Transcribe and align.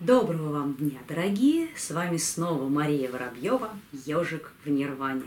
Доброго 0.00 0.52
вам 0.52 0.74
дня, 0.74 1.00
дорогие! 1.08 1.70
С 1.76 1.90
вами 1.90 2.18
снова 2.18 2.68
Мария 2.68 3.10
Воробьева, 3.10 3.70
ежик 4.06 4.52
в 4.64 4.70
Нирване. 4.70 5.24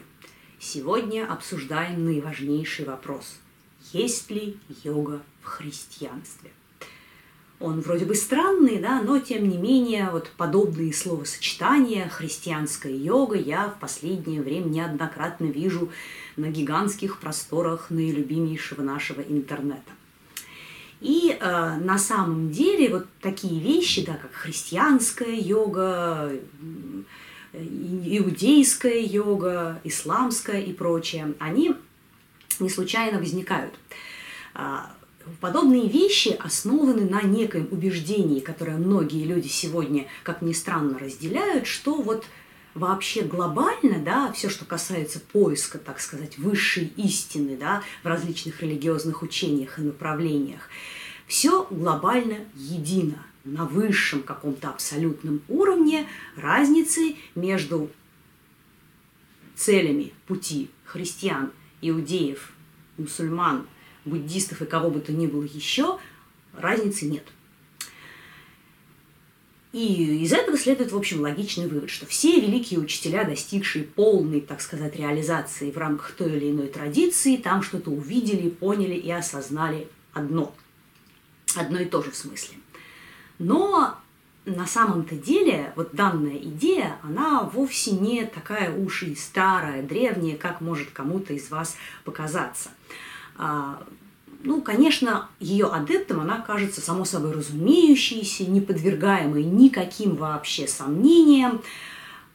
Сегодня 0.60 1.30
обсуждаем 1.30 2.06
наиважнейший 2.06 2.86
вопрос. 2.86 3.36
Есть 3.92 4.32
ли 4.32 4.58
йога 4.86 5.24
в 5.42 5.48
христианстве? 5.48 6.52
Он 7.60 7.82
вроде 7.82 8.06
бы 8.06 8.16
странный, 8.16 8.80
да, 8.80 9.02
но 9.02 9.20
тем 9.20 9.50
не 9.50 9.58
менее 9.58 10.10
вот 10.10 10.32
подобные 10.38 10.94
словосочетания 10.94 12.08
христианская 12.08 12.96
йога 12.96 13.36
я 13.36 13.68
в 13.68 13.78
последнее 13.78 14.42
время 14.42 14.70
неоднократно 14.70 15.48
вижу 15.48 15.90
на 16.38 16.48
гигантских 16.48 17.20
просторах 17.20 17.90
наилюбимейшего 17.90 18.82
нашего 18.84 19.20
интернета. 19.20 19.92
И 21.02 21.36
э, 21.38 21.78
на 21.82 21.98
самом 21.98 22.52
деле 22.52 22.90
вот 22.90 23.08
такие 23.22 23.60
вещи, 23.60 24.06
да, 24.06 24.14
как 24.14 24.32
христианская 24.34 25.36
йога, 25.36 26.32
иудейская 27.54 29.00
йога, 29.00 29.82
исламская 29.84 30.62
и 30.62 30.72
прочее, 30.74 31.34
они 31.40 31.76
не 32.60 32.70
случайно 32.70 33.20
возникают. 33.20 33.74
А, 34.54 34.94
подобные 35.40 35.88
вещи 35.88 36.36
основаны 36.40 37.10
на 37.10 37.22
некоем 37.24 37.68
убеждении, 37.72 38.40
которое 38.40 38.78
многие 38.78 39.26
люди 39.26 39.48
сегодня, 39.48 40.06
как 40.24 40.42
ни 40.42 40.54
странно, 40.54 41.00
разделяют, 41.00 41.68
что 41.68 41.96
вот 41.96 42.26
вообще 42.74 43.24
глобально, 43.24 44.00
да, 44.00 44.32
все, 44.32 44.50
что 44.50 44.66
касается 44.66 45.20
поиска, 45.20 45.78
так 45.78 46.00
сказать, 46.00 46.38
высшей 46.38 46.94
истины, 46.98 47.58
да, 47.58 47.84
в 48.04 48.08
различных 48.08 48.62
религиозных 48.62 49.22
учениях 49.22 49.80
и 49.80 49.84
направлениях, 49.84 50.70
все 51.28 51.66
глобально 51.70 52.40
едино. 52.56 53.26
На 53.44 53.66
высшем 53.66 54.22
каком-то 54.22 54.70
абсолютном 54.70 55.42
уровне 55.48 56.08
разницы 56.36 57.16
между 57.34 57.90
целями 59.56 60.14
пути 60.28 60.70
христиан, 60.86 61.52
иудеев, 61.82 62.52
мусульман, 62.98 63.66
буддистов 64.06 64.62
и 64.62 64.66
кого 64.66 64.92
бы 64.92 65.00
то 65.00 65.12
ни 65.12 65.26
было 65.26 65.42
еще, 65.42 65.98
разницы 66.54 67.06
нет– 67.06 67.24
и 69.74 70.24
из 70.24 70.34
этого 70.34 70.58
следует, 70.58 70.92
в 70.92 70.98
общем, 70.98 71.22
логичный 71.22 71.68
вывод, 71.68 71.90
что 71.90 72.06
все 72.06 72.42
великие 72.42 72.80
учителя, 72.80 73.24
достигшие 73.24 73.86
полной, 73.86 74.42
так 74.42 74.60
сказать, 74.60 74.98
реализации 74.98 75.72
в 75.72 75.78
рамках 75.78 76.12
той 76.12 76.36
или 76.36 76.52
иной 76.52 76.68
традиции, 76.68 77.38
там 77.38 77.64
что-то 77.64 77.90
увидели, 77.90 78.50
поняли 78.50 78.96
и 78.96 79.10
осознали 79.10 79.88
одно. 80.12 80.54
Одно 81.56 81.80
и 81.80 81.86
то 81.86 82.04
же 82.04 82.12
в 82.12 82.16
смысле. 82.18 82.58
Но 83.40 83.96
на 84.46 84.68
самом-то 84.68 85.16
деле 85.16 85.72
вот 85.78 85.94
данная 85.94 86.38
идея, 86.38 86.98
она 87.04 87.44
вовсе 87.44 87.92
не 87.92 88.26
такая 88.26 88.76
уж 88.76 89.04
и 89.04 89.16
старая, 89.16 89.84
древняя, 89.84 90.36
как 90.36 90.60
может 90.60 90.92
кому-то 90.92 91.34
из 91.34 91.50
вас 91.50 91.78
показаться. 92.04 92.72
Ну, 94.44 94.62
конечно, 94.62 95.30
ее 95.40 95.68
адептам 95.68 96.22
она 96.22 96.40
кажется 96.40 96.82
само 96.82 97.06
собой 97.06 97.34
разумеющейся, 97.34 98.46
не 98.46 98.60
подвергаемой 98.60 99.44
никаким 99.44 100.16
вообще 100.16 100.68
сомнениям. 100.68 101.62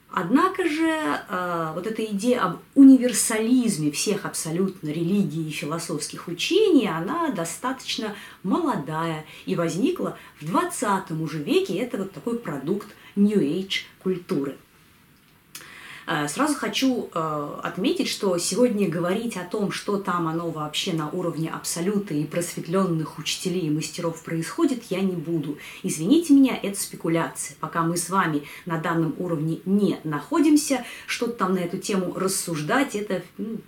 Однако 0.09 0.69
же 0.69 0.89
э, 0.89 1.73
вот 1.75 1.87
эта 1.87 2.05
идея 2.05 2.43
об 2.43 2.59
универсализме 2.75 3.91
всех 3.91 4.25
абсолютно 4.25 4.89
религий 4.89 5.49
и 5.49 5.53
философских 5.53 6.29
учений, 6.29 6.89
она 6.89 7.31
достаточно 7.31 8.15
молодая 8.43 9.27
и 9.45 9.57
возникла 9.57 10.17
в 10.41 10.47
20 10.47 11.11
уже 11.11 11.43
веке. 11.43 11.75
Это 11.75 11.99
вот 11.99 12.13
такой 12.13 12.39
продукт 12.39 12.89
New 13.17 13.41
Age 13.41 13.83
культуры– 14.03 14.57
сразу 16.29 16.55
хочу 16.55 17.11
э, 17.13 17.61
отметить, 17.63 18.09
что 18.09 18.39
сегодня 18.39 18.89
говорить 18.89 19.37
о 19.37 19.45
том, 19.45 19.73
что 19.73 19.97
там 19.99 20.29
оно 20.29 20.51
вообще 20.51 20.93
на 20.93 21.11
уровне 21.11 21.51
абсолюта 21.51 22.15
и 22.15 22.25
просветленных 22.25 23.19
учителей 23.19 23.67
и 23.67 23.71
мастеров 23.71 24.23
происходит, 24.23 24.85
я 24.91 25.01
не 25.01 25.17
буду. 25.17 25.59
Извините 25.83 26.33
меня, 26.33 26.59
это 26.63 26.81
спекуляция. 26.81 27.57
Пока 27.61 27.83
мы 27.83 27.97
с 27.97 28.09
вами 28.09 28.45
на 28.67 28.79
данном 28.79 29.15
уровне 29.19 29.61
не 29.65 29.99
находимся, 30.05 30.85
что-то 31.07 31.33
там 31.33 31.55
на 31.55 31.59
эту 31.59 31.79
тему 31.79 32.15
рассуждать, 32.15 32.95
это 32.95 33.23
ну, 33.37 33.59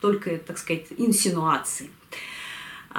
только, 0.00 0.36
так 0.38 0.58
сказать, 0.58 0.86
инсинуации. 0.98 1.90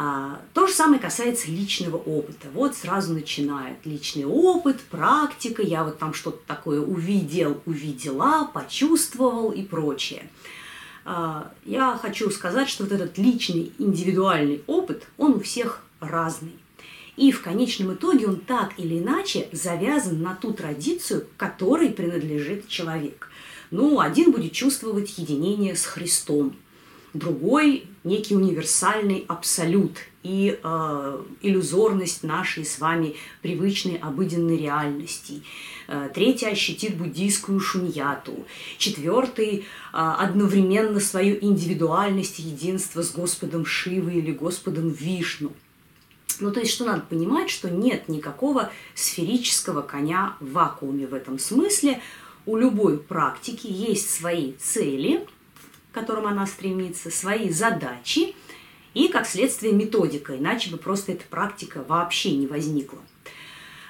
А, 0.01 0.39
то 0.53 0.65
же 0.65 0.71
самое 0.71 1.01
касается 1.01 1.51
личного 1.51 1.97
опыта. 1.97 2.47
Вот 2.53 2.73
сразу 2.73 3.13
начинают 3.13 3.79
личный 3.85 4.23
опыт, 4.23 4.79
практика, 4.79 5.61
я 5.61 5.83
вот 5.83 5.99
там 5.99 6.13
что-то 6.13 6.39
такое 6.47 6.79
увидел, 6.79 7.61
увидела, 7.65 8.45
почувствовал 8.45 9.51
и 9.51 9.61
прочее. 9.61 10.29
А, 11.03 11.51
я 11.65 11.99
хочу 12.01 12.31
сказать, 12.31 12.69
что 12.69 12.83
вот 12.85 12.93
этот 12.93 13.17
личный 13.17 13.73
индивидуальный 13.77 14.63
опыт, 14.67 15.05
он 15.17 15.33
у 15.33 15.39
всех 15.41 15.83
разный. 15.99 16.55
И 17.17 17.33
в 17.33 17.41
конечном 17.41 17.93
итоге 17.93 18.27
он 18.27 18.37
так 18.37 18.71
или 18.77 18.99
иначе 18.99 19.49
завязан 19.51 20.21
на 20.21 20.33
ту 20.33 20.53
традицию, 20.53 21.27
которой 21.35 21.89
принадлежит 21.89 22.69
человек. 22.69 23.29
Ну, 23.69 23.99
один 23.99 24.31
будет 24.31 24.53
чувствовать 24.53 25.17
единение 25.17 25.75
с 25.75 25.83
Христом, 25.83 26.55
другой 27.13 27.88
некий 28.03 28.35
универсальный 28.35 29.25
абсолют 29.27 29.97
и 30.23 30.59
э, 30.61 31.23
иллюзорность 31.41 32.23
нашей 32.23 32.65
с 32.65 32.79
вами 32.79 33.15
привычной 33.41 33.97
обыденной 33.97 34.57
реальности. 34.57 35.43
Э, 35.87 36.09
третий 36.13 36.47
ощутит 36.47 36.97
буддийскую 36.97 37.59
шуньяту. 37.59 38.45
Четвертый 38.77 39.59
э, 39.59 39.61
одновременно 39.91 40.99
свою 40.99 41.37
индивидуальность 41.41 42.39
и 42.39 42.43
единство 42.43 43.01
с 43.01 43.11
Господом 43.11 43.65
Шивой 43.65 44.17
или 44.17 44.31
Господом 44.31 44.89
Вишну. 44.89 45.53
Ну, 46.39 46.51
то 46.51 46.59
есть, 46.59 46.71
что 46.71 46.85
надо 46.85 47.01
понимать, 47.01 47.49
что 47.49 47.69
нет 47.69 48.07
никакого 48.07 48.71
сферического 48.95 49.81
коня 49.81 50.35
в 50.39 50.51
вакууме 50.51 51.05
в 51.07 51.13
этом 51.13 51.37
смысле. 51.37 52.01
У 52.45 52.55
любой 52.55 52.97
практики 52.97 53.67
есть 53.67 54.09
свои 54.09 54.53
цели– 54.53 55.25
которым 55.99 56.27
она 56.27 56.45
стремится, 56.45 57.11
свои 57.11 57.49
задачи 57.49 58.35
и, 58.93 59.07
как 59.09 59.27
следствие, 59.27 59.73
методика, 59.73 60.37
иначе 60.37 60.69
бы 60.71 60.77
просто 60.77 61.11
эта 61.11 61.25
практика 61.25 61.83
вообще 61.87 62.35
не 62.35 62.47
возникла. 62.47 62.99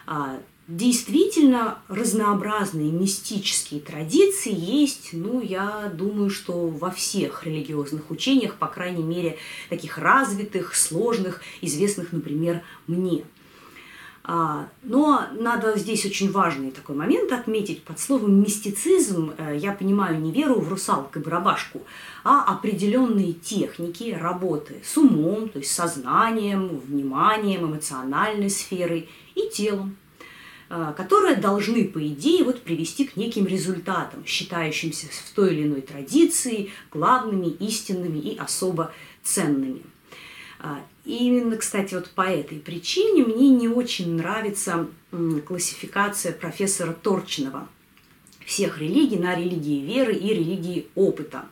А, 0.07 0.39
действительно, 0.67 1.79
разнообразные 1.87 2.91
мистические 2.91 3.79
традиции 3.79 4.53
есть, 4.53 5.09
ну, 5.13 5.39
я 5.41 5.91
думаю, 5.93 6.29
что 6.29 6.67
во 6.67 6.89
всех 6.89 7.45
религиозных 7.45 8.09
учениях, 8.09 8.55
по 8.55 8.67
крайней 8.67 9.03
мере, 9.03 9.37
таких 9.69 9.97
развитых, 9.97 10.75
сложных, 10.75 11.41
известных, 11.61 12.11
например, 12.11 12.63
мне– 12.87 13.23
но 14.83 15.25
надо 15.31 15.75
здесь 15.75 16.05
очень 16.05 16.31
важный 16.31 16.69
такой 16.69 16.95
момент 16.95 17.31
отметить. 17.31 17.83
Под 17.83 17.99
словом 17.99 18.39
мистицизм 18.41 19.33
э, 19.35 19.57
я 19.57 19.71
понимаю 19.71 20.19
не 20.19 20.31
веру 20.31 20.59
в 20.59 20.69
русалку 20.69 21.17
и 21.17 21.21
барабашку, 21.21 21.81
а 22.23 22.43
определенные 22.43 23.33
техники 23.33 24.15
работы 24.19 24.81
с 24.83 24.95
умом, 24.97 25.49
то 25.49 25.57
есть 25.57 25.71
сознанием, 25.71 26.79
вниманием, 26.79 27.65
эмоциональной 27.65 28.51
сферой 28.51 29.09
и 29.33 29.49
телом 29.49 29.97
э, 30.69 30.93
которые 30.95 31.37
должны, 31.37 31.85
по 31.85 32.05
идее, 32.07 32.43
вот 32.43 32.61
привести 32.61 33.05
к 33.05 33.15
неким 33.15 33.47
результатам, 33.47 34.23
считающимся 34.27 35.07
в 35.07 35.33
той 35.33 35.55
или 35.55 35.63
иной 35.63 35.81
традиции 35.81 36.69
главными, 36.91 37.47
истинными 37.47 38.19
и 38.19 38.37
особо 38.37 38.91
ценными. 39.23 39.81
А, 40.59 40.83
именно, 41.05 41.55
кстати, 41.57 41.93
вот 41.95 42.09
по 42.11 42.21
этой 42.21 42.59
причине 42.59 43.23
мне 43.23 43.49
не 43.49 43.67
очень 43.67 44.15
нравится 44.15 44.87
классификация 45.47 46.33
профессора 46.33 46.93
Торчинова 46.93 47.67
всех 48.45 48.79
религий 48.79 49.17
на 49.17 49.35
религии 49.35 49.85
веры 49.85 50.13
и 50.13 50.33
религии 50.33 50.87
опыта. 50.95 51.45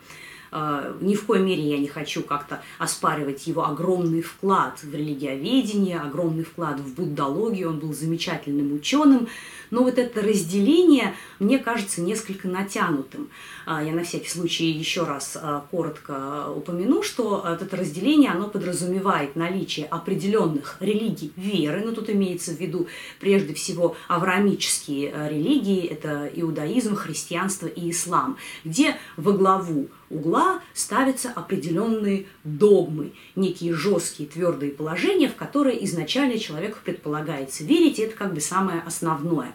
А, 0.51 0.95
ни 1.01 1.15
в 1.15 1.25
коей 1.25 1.43
мере 1.43 1.63
я 1.63 1.77
не 1.77 1.87
хочу 1.87 2.23
как-то 2.23 2.61
оспаривать 2.77 3.47
его 3.47 3.65
огромный 3.65 4.21
вклад 4.21 4.79
в 4.81 4.93
религиоведение, 4.93 5.99
огромный 5.99 6.43
вклад 6.43 6.79
в 6.79 6.93
буддологию. 6.95 7.69
Он 7.69 7.79
был 7.79 7.93
замечательным 7.93 8.73
ученым, 8.73 9.27
но 9.69 9.83
вот 9.83 9.97
это 9.97 10.21
разделение 10.21 11.15
мне 11.39 11.59
кажется 11.59 12.01
несколько 12.01 12.47
натянутым. 12.47 13.29
А, 13.65 13.83
я 13.83 13.91
на 13.91 14.03
всякий 14.03 14.29
случай 14.29 14.65
еще 14.65 15.03
раз 15.03 15.37
а, 15.39 15.65
коротко 15.71 16.49
упомяну, 16.55 17.03
что 17.03 17.43
это 17.45 17.75
разделение, 17.75 18.31
оно 18.31 18.47
подразумевает 18.47 19.35
наличие 19.35 19.85
определенных 19.87 20.77
религий 20.79 21.31
веры, 21.35 21.83
но 21.85 21.91
тут 21.91 22.09
имеется 22.09 22.51
в 22.51 22.59
виду 22.59 22.87
прежде 23.19 23.53
всего 23.53 23.95
авраамические 24.07 25.29
религии, 25.29 25.85
это 25.85 26.29
иудаизм, 26.33 26.95
христианство 26.95 27.67
и 27.67 27.91
ислам, 27.91 28.37
где 28.63 28.95
во 29.17 29.33
главу 29.33 29.89
угла 30.09 30.61
ставятся 30.73 31.29
определенные 31.29 32.25
догмы, 32.43 33.11
некие 33.35 33.73
жесткие 33.73 34.29
твердые 34.29 34.71
положения, 34.71 35.29
в 35.29 35.35
которые 35.35 35.83
изначально 35.85 36.37
человеку 36.37 36.77
предполагается 36.83 37.63
верить, 37.63 37.99
и 37.99 38.03
это 38.03 38.15
как 38.15 38.33
бы 38.33 38.41
самое 38.41 38.81
основное. 38.85 39.53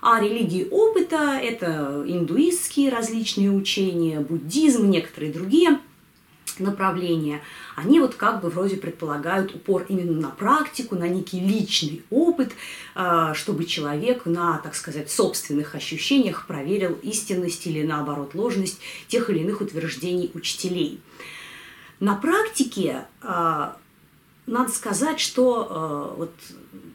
А 0.00 0.20
религии 0.20 0.66
опыта– 0.70 1.38
это 1.42 2.04
индуистские 2.06 2.90
различные 2.90 3.50
учения, 3.50 4.20
буддизм, 4.20 4.90
некоторые 4.90 5.32
другие– 5.32 5.78
направления, 6.62 7.42
они 7.76 8.00
вот 8.00 8.14
как 8.14 8.40
бы 8.40 8.48
вроде 8.48 8.76
предполагают 8.76 9.54
упор 9.54 9.84
именно 9.88 10.20
на 10.20 10.30
практику, 10.30 10.96
на 10.96 11.08
некий 11.08 11.40
личный 11.40 12.02
опыт, 12.10 12.52
а, 12.94 13.34
чтобы 13.34 13.64
человек 13.64 14.26
на, 14.26 14.58
так 14.58 14.74
сказать, 14.74 15.10
собственных 15.10 15.74
ощущениях 15.74 16.46
проверил 16.46 16.98
истинность 17.02 17.66
или 17.66 17.82
наоборот 17.82 18.34
ложность 18.34 18.80
тех 19.08 19.28
или 19.30 19.40
иных 19.40 19.60
утверждений 19.60 20.30
учителей. 20.34 21.00
На 22.00 22.16
практике 22.16 23.06
а, 23.20 23.76
надо 24.46 24.70
сказать, 24.70 25.20
что 25.20 25.66
а, 25.68 26.14
вот 26.16 26.32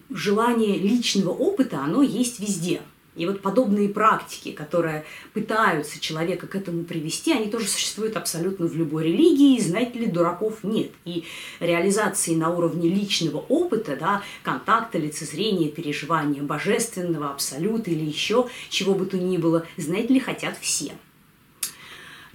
желание 0.10 0.78
личного 0.78 1.30
опыта, 1.30 1.80
оно 1.80 2.02
есть 2.02 2.40
везде– 2.40 2.81
и 3.18 3.25
вот 3.25 3.42
подобные 3.42 3.90
практики, 3.90 4.52
которые 4.52 5.04
пытаются 5.34 6.00
человека 6.00 6.48
к 6.48 6.56
этому 6.56 6.84
привести, 6.84 7.34
они 7.34 7.50
тоже 7.50 7.68
существуют 7.68 8.16
абсолютно 8.16 8.68
в 8.68 8.75
любой 8.75 9.06
религии, 9.06 9.58
и, 9.58 9.62
знаете 9.62 10.00
ли, 10.00 10.06
дураков 10.06 10.64
нет. 10.64 10.92
И 11.04 11.25
реализации 11.60 12.36
на 12.36 12.50
уровне 12.50 12.90
личного 12.90 13.38
опыта, 13.38 13.98
да, 14.00 14.22
контакта, 14.44 14.98
лицезрения, 14.98 15.69
переживания 15.69 16.44
божественного, 16.44 17.31
абсолюта 17.31 17.90
или 17.90 18.06
еще 18.06 18.48
чего 18.69 18.94
бы 18.94 19.06
то 19.06 19.18
ни 19.18 19.38
было, 19.38 19.66
знаете 19.78 20.14
ли, 20.14 20.19
хотят 20.19 20.58
все. 20.62 20.92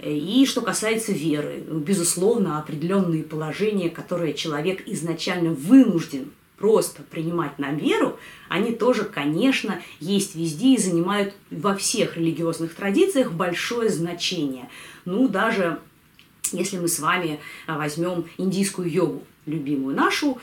И 0.03 0.45
что 0.45 0.61
касается 0.61 1.13
веры, 1.13 1.63
безусловно, 1.65 2.59
определенные 2.59 3.23
положения, 3.23 3.89
которые 3.89 4.33
человек 4.33 4.85
изначально 4.85 5.51
вынужден 5.51 6.31
просто 6.57 7.01
принимать 7.03 7.59
на 7.59 7.71
веру, 7.71 8.17
они 8.49 8.71
тоже, 8.71 9.03
конечно, 9.03 9.81
есть 9.99 10.35
везде 10.35 10.75
и 10.75 10.77
занимают 10.77 11.33
во 11.51 11.75
всех 11.75 12.17
религиозных 12.17 12.73
традициях 12.75 13.31
большое 13.31 13.89
значение. 13.89 14.69
Ну, 15.05 15.27
даже 15.27 15.79
если 16.51 16.77
мы 16.77 16.87
с 16.87 16.99
вами 16.99 17.39
а, 17.67 17.77
возьмем 17.77 18.25
индийскую 18.37 18.89
йогу, 18.89 19.23
любимую 19.45 19.95
нашу, 19.95 20.37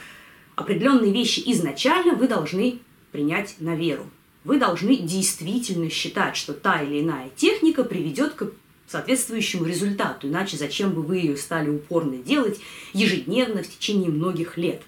определенные 0.56 1.12
вещи 1.12 1.42
изначально 1.46 2.14
вы 2.14 2.28
должны 2.28 2.80
принять 3.12 3.56
на 3.60 3.74
веру. 3.74 4.06
Вы 4.44 4.58
должны 4.58 4.96
действительно 4.96 5.90
считать, 5.90 6.36
что 6.36 6.54
та 6.54 6.82
или 6.82 7.00
иная 7.00 7.30
техника 7.36 7.84
приведет 7.84 8.34
к 8.34 8.50
соответствующему 8.86 9.66
результату, 9.66 10.28
иначе 10.28 10.56
зачем 10.56 10.92
бы 10.92 11.02
вы 11.02 11.18
ее 11.18 11.36
стали 11.36 11.70
упорно 11.70 12.16
делать 12.16 12.58
ежедневно 12.92 13.62
в 13.62 13.68
течение 13.68 14.10
многих 14.10 14.56
лет. 14.56 14.82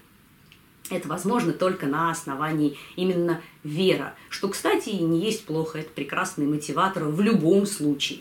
Это 0.89 1.07
возможно 1.07 1.53
только 1.53 1.85
на 1.85 2.11
основании 2.11 2.77
именно 2.95 3.41
вера, 3.63 4.15
что, 4.29 4.49
кстати, 4.49 4.89
не 4.89 5.19
есть 5.19 5.45
плохо, 5.45 5.79
это 5.79 5.89
прекрасный 5.89 6.45
мотиватор 6.45 7.05
в 7.05 7.21
любом 7.21 7.65
случае. 7.65 8.19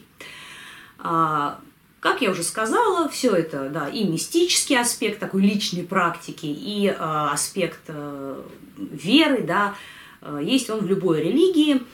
А, 0.98 1.60
как 2.00 2.22
я 2.22 2.30
уже 2.30 2.44
сказала, 2.44 3.08
все 3.08 3.32
это, 3.34 3.68
да, 3.68 3.88
и 3.88 4.04
мистический 4.04 4.80
аспект 4.80 5.18
такой 5.18 5.42
личной 5.42 5.82
практики, 5.82 6.46
и 6.46 6.86
э, 6.86 6.94
аспект 6.96 7.80
э, 7.88 8.42
веры, 8.76 9.42
да, 9.42 9.74
э, 10.20 10.40
есть 10.42 10.70
он 10.70 10.80
в 10.80 10.86
любой 10.86 11.22
религии– 11.22 11.82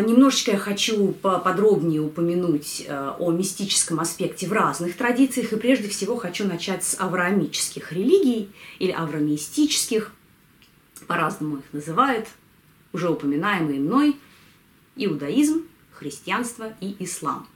немножечко 0.00 0.52
я 0.52 0.58
хочу 0.58 1.12
подробнее 1.12 2.00
упомянуть 2.00 2.86
э, 2.86 3.12
о 3.18 3.30
мистическом 3.32 4.00
аспекте 4.00 4.46
в 4.46 4.52
разных 4.52 4.96
традициях, 4.96 5.52
и 5.52 5.56
прежде 5.56 5.88
всего 5.88 6.16
хочу 6.16 6.46
начать 6.46 6.84
с 6.84 6.98
авраамических 6.98 7.92
религий 7.92 8.50
или 8.78 8.92
авраамистических, 8.92 10.10
по-разному 11.06 11.58
их 11.58 11.64
называют, 11.72 12.28
уже 12.94 13.10
упоминаемые 13.10 13.78
мной, 13.78 14.16
иудаизм, 14.96 15.64
христианство 15.92 16.72
и 16.80 16.96
ислам. 17.00 17.46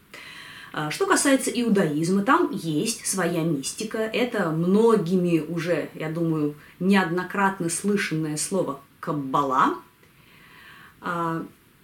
А, 0.73 0.91
что 0.91 1.07
касается 1.07 1.51
иудаизма, 1.51 2.23
там 2.23 2.51
есть 2.53 3.07
своя 3.07 3.43
мистика. 3.43 3.99
Это 3.99 4.51
многими 4.51 5.41
уже, 5.49 5.89
я 5.95 6.11
думаю, 6.11 6.57
неоднократно 6.79 7.71
слышанное 7.71 8.37
слово 8.37 8.81
«каббала». 9.01 9.77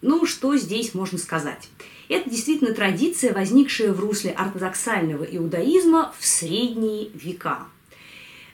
Ну, 0.06 0.26
что 0.26 0.54
здесь 0.56 0.92
можно 0.92 1.16
сказать? 1.16 1.70
Это 2.10 2.28
действительно 2.28 2.74
традиция, 2.74 3.32
возникшая 3.32 3.90
в 3.90 4.00
русле 4.00 4.32
ортодоксального 4.32 5.24
иудаизма 5.24 6.12
в 6.18 6.26
средние 6.26 7.08
века. 7.14 7.60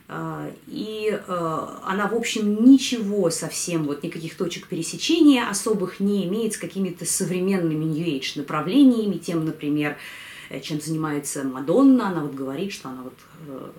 А, 0.06 0.48
и 0.68 1.10
а, 1.26 1.82
она, 1.84 2.06
в 2.06 2.14
общем, 2.14 2.64
ничего 2.64 3.30
совсем, 3.30 3.82
вот 3.82 4.04
никаких 4.04 4.36
точек 4.36 4.68
пересечения 4.68 5.48
особых 5.48 5.98
не 5.98 6.24
имеет 6.26 6.52
с 6.52 6.56
какими-то 6.56 7.04
современными 7.04 7.84
New 7.84 8.06
Age 8.06 8.34
направлениями, 8.36 9.16
тем, 9.16 9.44
например, 9.44 9.96
э, 10.50 10.60
чем 10.60 10.80
занимается 10.80 11.42
Мадонна, 11.42 12.10
она 12.10 12.22
вот 12.22 12.34
говорит, 12.36 12.72
что 12.72 12.90
она 12.90 13.02
вот 13.02 13.18
э, 13.48 13.70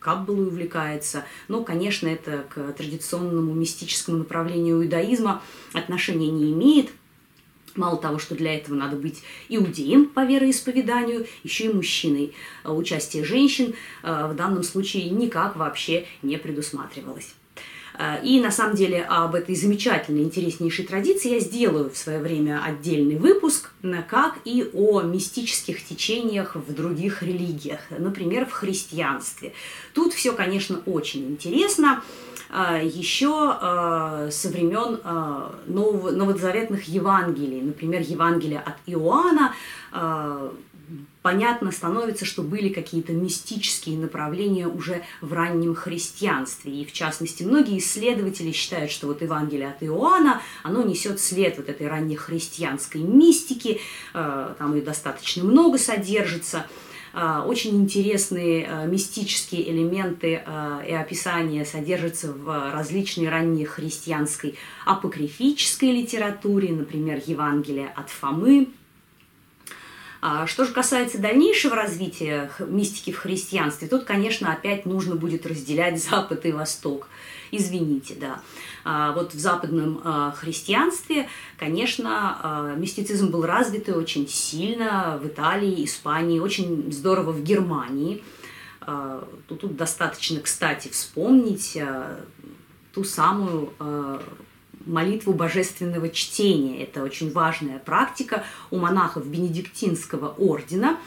каббалой 0.00 0.48
увлекается. 0.48 1.24
Но, 1.48 1.64
конечно, 1.64 2.08
это 2.08 2.44
к 2.50 2.74
традиционному 2.74 3.54
мистическому 3.54 4.18
направлению 4.18 4.84
иудаизма 4.84 5.40
отношения 5.72 6.30
не 6.30 6.52
имеет– 6.52 6.90
Мало 7.76 7.98
того, 7.98 8.18
что 8.18 8.34
для 8.34 8.54
этого 8.54 8.74
надо 8.74 8.96
быть 8.96 9.22
иудеем 9.48 10.06
по 10.06 10.24
вероисповеданию, 10.24 11.26
еще 11.44 11.66
и 11.66 11.72
мужчиной. 11.72 12.32
А 12.62 12.72
участие 12.72 13.24
женщин 13.24 13.74
а, 14.02 14.28
в 14.28 14.36
данном 14.36 14.62
случае 14.62 15.10
никак 15.10 15.56
вообще 15.56 16.06
не 16.22 16.36
предусматривалось. 16.36 17.34
А, 17.98 18.16
и 18.16 18.40
на 18.40 18.50
самом 18.50 18.76
деле 18.76 19.02
об 19.04 19.34
этой 19.34 19.54
замечательной, 19.54 20.22
интереснейшей 20.22 20.84
традиции 20.84 21.32
я 21.32 21.40
сделаю 21.40 21.90
в 21.90 21.96
свое 21.96 22.18
время 22.18 22.62
отдельный 22.62 23.16
выпуск, 23.16 23.70
как 24.08 24.38
и 24.44 24.68
о 24.74 25.00
мистических 25.02 25.82
течениях 25.84 26.56
в 26.56 26.74
других 26.74 27.22
религиях, 27.22 27.80
например, 27.90 28.46
в 28.46 28.52
христианстве. 28.52 29.54
Тут 29.94 30.12
все, 30.12 30.32
конечно, 30.32 30.82
очень 30.84 31.30
интересно. 31.30 32.02
А, 32.48 32.78
еще 32.78 33.56
а, 33.60 34.28
со 34.30 34.48
времен 34.48 35.00
а, 35.04 35.54
новозаветных 35.66 36.84
Евангелий, 36.84 37.60
например, 37.60 38.02
Евангелия 38.02 38.60
от 38.60 38.76
Иоанна, 38.86 39.52
понятно 41.22 41.72
становится, 41.72 42.24
что 42.24 42.42
были 42.42 42.68
какие-то 42.68 43.12
мистические 43.12 43.98
направления 43.98 44.68
уже 44.68 45.02
в 45.20 45.32
раннем 45.32 45.74
христианстве. 45.74 46.72
И, 46.72 46.84
в 46.84 46.92
частности, 46.92 47.42
многие 47.42 47.78
исследователи 47.78 48.52
считают, 48.52 48.92
что 48.92 49.08
вот 49.08 49.22
Евангелие 49.22 49.70
от 49.70 49.82
Иоанна, 49.82 50.42
оно 50.62 50.82
несет 50.82 51.18
след 51.18 51.56
вот 51.56 51.68
этой 51.68 51.88
раннехристианской 51.88 53.00
мистики, 53.00 53.80
там 54.12 54.76
и 54.76 54.80
достаточно 54.80 55.42
много 55.42 55.78
содержится– 55.78 56.66
очень 57.46 57.76
интересные 57.76 58.66
а, 58.68 58.84
мистические 58.84 59.70
элементы 59.70 60.42
а, 60.44 60.82
и 60.86 60.92
описания 60.92 61.64
содержатся 61.64 62.30
в 62.30 62.72
различной 62.72 63.30
ранней 63.30 63.64
христианской 63.64 64.54
апокрифической 64.84 65.92
литературе, 65.92 66.72
например, 66.72 67.22
Евангелие 67.26 67.88
от 67.96 68.10
Фомы. 68.10 68.68
Что 70.46 70.64
же 70.64 70.72
касается 70.72 71.18
дальнейшего 71.18 71.76
развития 71.76 72.50
мистики 72.58 73.12
в 73.12 73.18
христианстве, 73.18 73.86
тут, 73.86 74.04
конечно, 74.04 74.52
опять 74.52 74.84
нужно 74.84 75.14
будет 75.14 75.46
разделять 75.46 76.02
Запад 76.10 76.44
и 76.44 76.52
Восток 76.52 77.08
извините, 77.50 78.14
да. 78.14 78.40
А, 78.84 79.12
вот 79.12 79.34
в 79.34 79.38
западном 79.38 80.00
а, 80.04 80.30
христианстве, 80.30 81.28
конечно, 81.58 82.38
а, 82.42 82.74
мистицизм 82.76 83.30
был 83.30 83.44
развит 83.44 83.88
и 83.88 83.92
очень 83.92 84.28
сильно 84.28 85.18
в 85.20 85.26
Италии, 85.26 85.84
Испании, 85.84 86.38
очень 86.38 86.92
здорово 86.92 87.32
в 87.32 87.42
Германии. 87.42 88.22
Тут, 89.48 89.62
тут 89.62 89.76
достаточно, 89.76 90.38
кстати, 90.40 90.86
вспомнить 90.86 91.76
ту 92.92 93.02
самую 93.02 93.72
молитву 94.86 95.32
божественного 95.32 96.08
чтения. 96.08 96.84
Это 96.84 97.02
очень 97.02 97.32
важная 97.32 97.80
практика 97.80 98.44
у 98.70 98.78
монахов 98.78 99.26
Бенедиктинского 99.26 100.28
ордена, 100.38 100.98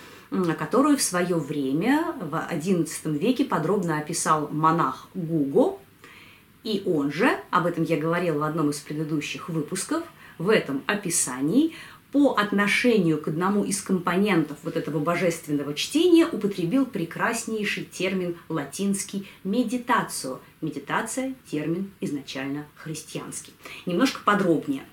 которую 0.58 0.98
в 0.98 1.02
свое 1.02 1.38
время, 1.38 2.14
в 2.20 2.36
XI 2.52 3.18
веке, 3.18 3.46
подробно 3.46 3.98
описал 3.98 4.50
монах 4.52 5.08
Гуго, 5.14 5.80
и 6.64 6.84
он 6.86 7.12
же, 7.12 7.30
об 7.52 7.66
этом 7.66 7.84
я 7.84 7.98
говорила 7.98 8.40
в 8.40 8.44
одном 8.44 8.70
из 8.70 8.80
предыдущих 8.80 9.50
выпусков, 9.50 10.04
в 10.38 10.50
этом 10.50 10.84
описании 10.88 11.74
по 12.12 12.34
отношению 12.34 13.22
к 13.22 13.28
одному 13.28 13.64
из 13.64 13.82
компонентов 13.82 14.58
вот 14.64 14.76
этого 14.76 15.00
божественного 15.00 15.74
чтения 15.76 16.26
употребил 16.26 16.86
прекраснейший 16.86 17.84
термин 17.84 18.36
латинский 18.50 19.28
«медитацию». 19.44 20.40
Медитация– 20.62 21.36
термин 21.52 21.92
изначально 22.02 22.66
христианский. 22.76 23.54
Немножко 23.86 24.22
подробнее. 24.24 24.84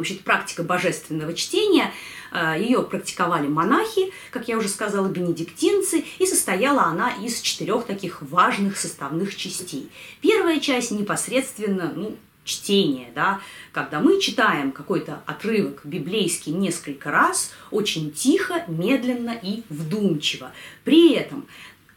Общем, 0.00 0.18
практика 0.18 0.62
божественного 0.62 1.34
чтения, 1.34 1.92
э, 2.32 2.56
ее 2.60 2.82
практиковали 2.82 3.46
монахи, 3.46 4.12
как 4.30 4.48
я 4.48 4.58
уже 4.58 4.68
сказала, 4.68 5.08
бенедиктинцы, 5.08 6.04
и 6.18 6.26
состояла 6.26 6.84
она 6.84 7.10
из 7.10 7.40
четырех 7.40 7.84
таких 7.84 8.22
важных 8.22 8.76
составных 8.76 9.36
частей. 9.36 9.90
Первая 10.20 10.60
часть 10.60 10.90
непосредственно, 10.90 11.92
ну, 11.94 12.16
чтение, 12.48 13.10
да, 13.14 13.40
когда 13.72 14.00
мы 14.00 14.20
читаем 14.20 14.72
какой-то 14.72 15.22
отрывок 15.26 15.82
библейский 15.84 16.52
несколько 16.52 17.10
раз, 17.10 17.52
очень 17.70 18.10
тихо, 18.10 18.64
медленно 18.66 19.38
и 19.40 19.62
вдумчиво. 19.68 20.52
При 20.82 21.12
этом 21.12 21.46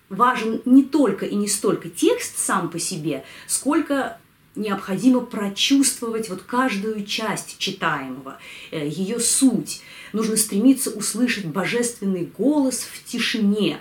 важен 0.09 0.61
не 0.65 0.83
только 0.83 1.25
и 1.25 1.35
не 1.35 1.47
столько 1.47 1.89
текст 1.89 2.37
сам 2.37 2.69
по 2.69 2.79
себе, 2.79 3.23
сколько 3.47 4.17
необходимо 4.55 5.21
прочувствовать 5.21 6.29
вот 6.29 6.43
каждую 6.43 7.05
часть 7.05 7.57
читаемого, 7.57 8.37
э, 8.71 8.87
ее 8.87 9.19
суть. 9.19 9.81
Нужно 10.13 10.35
стремиться 10.37 10.89
услышать 10.89 11.45
божественный 11.45 12.25
голос 12.25 12.81
в 12.81 13.03
тишине. 13.05 13.79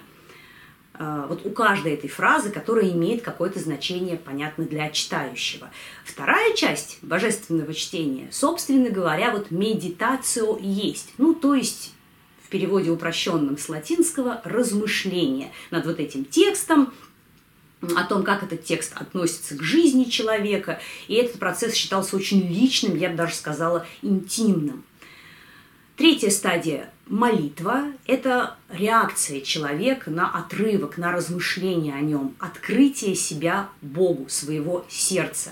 Э, 0.94 1.26
вот 1.28 1.44
у 1.44 1.50
каждой 1.50 1.94
этой 1.94 2.08
фразы, 2.08 2.50
которая 2.50 2.90
имеет 2.90 3.22
какое-то 3.22 3.58
значение, 3.58 4.16
понятно, 4.16 4.64
для 4.64 4.90
читающего. 4.90 5.70
Вторая 6.04 6.54
часть 6.54 6.98
божественного 7.02 7.74
чтения, 7.74 8.28
собственно 8.30 8.90
говоря, 8.90 9.32
вот 9.32 9.50
медитацио 9.50 10.58
есть. 10.60 11.10
Ну, 11.18 11.34
то 11.34 11.54
есть 11.54 11.94
в 12.44 12.48
переводе 12.48 12.90
упрощенном 12.90 13.58
с 13.58 13.68
латинского 13.68 14.40
размышление 14.44 15.52
над 15.70 15.86
вот 15.86 15.98
этим 16.00 16.24
текстом, 16.24 16.92
о 17.96 18.04
том, 18.04 18.22
как 18.22 18.42
этот 18.42 18.64
текст 18.64 18.92
относится 18.94 19.56
к 19.56 19.62
жизни 19.62 20.04
человека. 20.04 20.80
И 21.08 21.14
этот 21.14 21.38
процесс 21.38 21.75
считался 21.75 22.16
очень 22.16 22.46
личным, 22.46 22.96
я 22.96 23.10
бы 23.10 23.16
даже 23.16 23.34
сказала, 23.34 23.87
интимным. 24.02 24.84
Третья 25.96 26.30
стадия– 26.30 26.90
молитва– 27.06 27.84
это 28.06 28.56
реакция 28.70 29.42
человека 29.42 30.10
на 30.10 30.30
отрывок, 30.30 30.96
на 30.96 31.12
размышление 31.12 31.94
о 31.94 32.00
нем, 32.00 32.34
открытие 32.38 33.14
себя 33.14 33.68
Богу, 33.82 34.28
своего 34.28 34.87
сердца. 34.88 35.50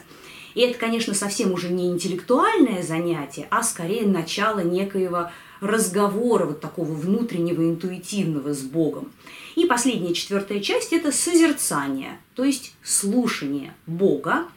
И 0.54 0.60
это, 0.62 0.78
конечно, 0.78 1.12
совсем 1.14 1.52
уже 1.52 1.68
не 1.68 1.88
интеллектуальное 1.88 2.82
занятие, 2.82 3.46
а 3.50 3.62
скорее 3.62 4.06
начало 4.06 4.60
некоего 4.60 5.30
разговора, 5.60 6.46
вот 6.46 6.60
такого 6.60 6.92
внутреннего, 6.92 7.62
интуитивного 7.62 8.54
с 8.54 8.62
Богом. 8.62 9.12
И 9.56 9.66
последняя, 9.66 10.14
четвертая 10.14 10.60
часть– 10.60 10.92
это 10.92 11.12
созерцание, 11.12 12.18
то 12.34 12.44
есть 12.44 12.74
слушание 12.82 13.74
Бога, 13.86 14.48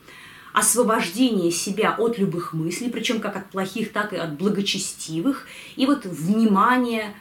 освобождение 0.54 1.52
себя 1.52 1.96
от 1.96 2.18
любых 2.18 2.54
мыслей, 2.54 2.90
причем 2.90 3.22
как 3.22 3.36
от 3.36 3.50
плохих, 3.50 3.92
так 3.92 4.14
и 4.14 4.18
от 4.18 4.38
благочестивых, 4.38 5.48
и 5.76 5.86
вот 5.86 6.06
внимание 6.06 7.16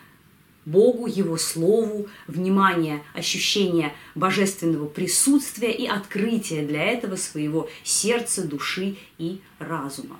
Богу, 0.64 1.06
Его 1.06 1.38
Слову, 1.38 2.08
внимание, 2.26 3.02
ощущение 3.14 3.94
божественного 4.14 4.86
присутствия 4.86 5.72
и 5.72 5.86
открытие 5.86 6.66
для 6.66 6.84
этого 6.84 7.16
своего 7.16 7.68
сердца, 7.82 8.46
души 8.46 8.96
и 9.18 9.40
разума. 9.58 10.18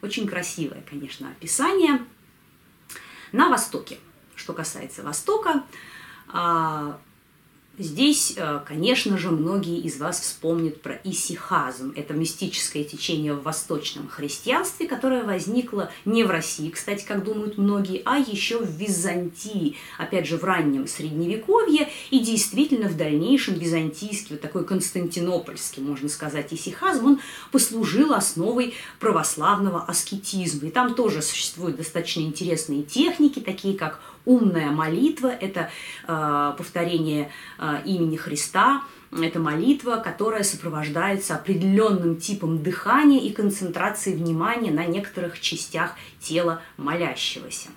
Очень 0.00 0.26
красивое, 0.26 0.82
конечно, 0.88 1.28
описание– 1.28 2.00
на 3.32 3.48
Востоке. 3.48 3.98
Что 4.36 4.52
касается 4.52 5.02
Востока, 5.02 5.64
а, 6.32 6.98
Здесь, 7.78 8.34
э, 8.36 8.60
конечно 8.66 9.16
же, 9.16 9.30
многие 9.30 9.78
из 9.78 9.98
вас 9.98 10.20
вспомнят 10.20 10.82
про 10.82 11.00
исихазм. 11.04 11.94
Это 11.96 12.12
мистическое 12.12 12.84
течение 12.84 13.32
в 13.32 13.42
восточном 13.42 14.08
христианстве, 14.08 14.86
которое 14.86 15.24
возникло 15.24 15.90
не 16.04 16.22
в 16.22 16.30
России, 16.30 16.68
кстати, 16.68 17.02
как 17.02 17.24
думают 17.24 17.56
многие, 17.56 18.02
а 18.04 18.18
еще 18.18 18.58
в 18.58 18.68
Византии, 18.68 19.76
опять 19.96 20.26
же, 20.26 20.36
в 20.36 20.44
раннем 20.44 20.86
Средневековье, 20.86 21.88
и 22.10 22.18
действительно 22.18 22.90
в 22.90 22.96
дальнейшем 22.98 23.54
византийский, 23.54 24.34
вот 24.34 24.42
такой 24.42 24.66
константинопольский, 24.66 25.82
можно 25.82 26.10
сказать, 26.10 26.52
исихазм, 26.52 27.06
он 27.06 27.20
послужил 27.52 28.12
основой 28.12 28.74
православного 29.00 29.82
аскетизма. 29.82 30.68
И 30.68 30.70
там 30.70 30.94
тоже 30.94 31.22
существуют 31.22 31.78
достаточно 31.78 32.20
интересные 32.20 32.82
техники, 32.82 33.40
такие 33.40 33.78
как 33.78 33.98
умная 34.24 34.70
молитва– 34.70 35.28
это 35.40 35.70
э, 36.06 36.54
повторение 36.56 37.30
э, 37.58 37.82
имени 37.84 38.16
Христа, 38.16 38.82
это 39.10 39.38
молитва, 39.38 39.96
которая 39.96 40.42
сопровождается 40.42 41.34
определенным 41.34 42.16
типом 42.16 42.62
дыхания 42.62 43.20
и 43.20 43.30
концентрацией 43.30 44.16
внимания 44.16 44.70
на 44.70 44.86
некоторых 44.86 45.38
частях 45.40 45.94
тела 46.18 46.62
молящегося. 46.78 47.68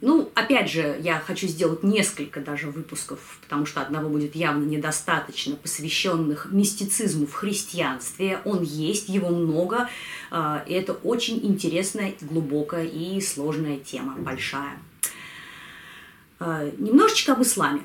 Ну, 0.00 0.30
опять 0.36 0.70
же, 0.70 0.96
я 1.00 1.18
хочу 1.18 1.48
сделать 1.48 1.82
несколько 1.82 2.40
даже 2.40 2.70
выпусков, 2.70 3.38
потому 3.42 3.66
что 3.66 3.80
одного 3.80 4.08
будет 4.08 4.36
явно 4.36 4.64
недостаточно, 4.64 5.56
посвященных 5.56 6.52
мистицизму 6.52 7.26
в 7.26 7.32
христианстве. 7.32 8.40
Он 8.44 8.62
есть, 8.62 9.08
его 9.08 9.30
много, 9.30 9.88
а, 10.30 10.62
и 10.68 10.72
это 10.72 10.92
очень 10.92 11.44
интересная, 11.44 12.14
глубокая 12.20 12.84
и 12.84 13.20
сложная 13.20 13.78
тема, 13.78 14.14
большая. 14.18 14.78
А, 16.38 16.70
немножечко 16.78 17.32
об 17.32 17.42
исламе. 17.42 17.82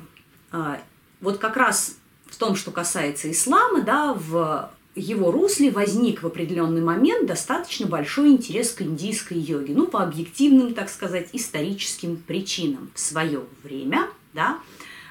А, 0.52 0.80
вот 1.20 1.40
как 1.40 1.58
раз 1.58 1.98
в 2.28 2.38
том, 2.38 2.56
что 2.56 2.70
касается 2.70 3.32
ислама, 3.32 3.82
да, 3.82 4.14
в 4.14 4.70
его 4.96 5.32
русле 5.32 5.72
возник 5.72 6.22
в 6.22 6.28
определенный 6.28 6.82
момент 6.82 7.26
достаточно 7.26 7.88
большой 7.88 8.30
интерес 8.30 8.72
к 8.72 8.82
индийской 8.82 9.38
йоге. 9.38 9.74
Ну, 9.74 9.88
по 9.88 10.04
объективным, 10.04 10.74
так 10.74 10.90
сказать, 10.90 11.30
историческим 11.34 12.18
причинам. 12.18 12.92
В 12.94 13.00
свое 13.00 13.44
время 13.64 14.08
да, 14.34 14.60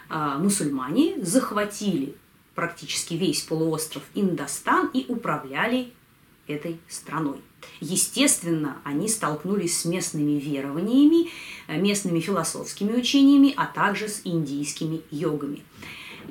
а, 0.09 0.39
мусульмане 0.39 1.25
захватили 1.25 2.15
практически 2.55 3.15
весь 3.15 3.43
полуостров 3.43 4.03
Индостан 4.15 4.91
и 4.93 5.05
управляли 5.09 5.93
этой 6.47 6.79
страной. 6.89 7.39
Естественно, 7.81 8.77
они 8.85 9.09
столкнулись 9.09 9.79
с 9.79 9.85
местными 9.85 10.39
верованиями, 10.39 11.31
местными 11.69 12.21
философскими 12.21 12.93
учениями, 12.93 13.55
а 13.57 13.67
также 13.67 14.09
с 14.09 14.23
индийскими 14.25 15.01
йогами. 15.11 15.62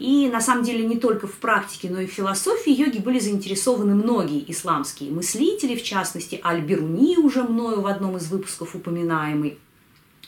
И 0.02 0.28
на 0.30 0.42
самом 0.42 0.64
деле 0.64 0.84
не 0.84 0.98
только 0.98 1.28
в 1.28 1.36
практике, 1.36 1.88
но 1.92 2.02
и 2.02 2.08
в 2.08 2.12
философии 2.12 2.74
йоги 2.74 2.98
были 2.98 3.20
заинтересованы 3.20 3.94
многие 3.94 4.44
исламские 4.52 5.12
мыслители, 5.12 5.76
в 5.76 5.84
частности 5.84 6.42
Аль-Беруни, 6.44 7.18
уже 7.18 7.44
мною 7.44 7.82
в 7.82 7.86
одном 7.86 8.18
из 8.18 8.28
выпусков 8.32 8.74
упоминаемый, 8.74 9.60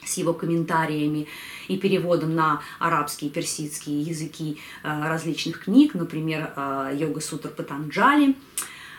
с 0.06 0.15
его 0.20 0.34
комментариями 0.34 1.25
и 1.68 1.77
переводом 1.77 2.36
на 2.36 2.62
арабские 2.77 3.32
и 3.32 3.34
персидские 3.34 4.03
языки 4.03 4.60
э, 4.84 5.08
различных 5.08 5.63
книг, 5.63 5.96
например, 5.96 6.53
э, 6.56 6.96
Йога 6.96 7.20
Сутр 7.20 7.50
Патанджали 7.50 8.36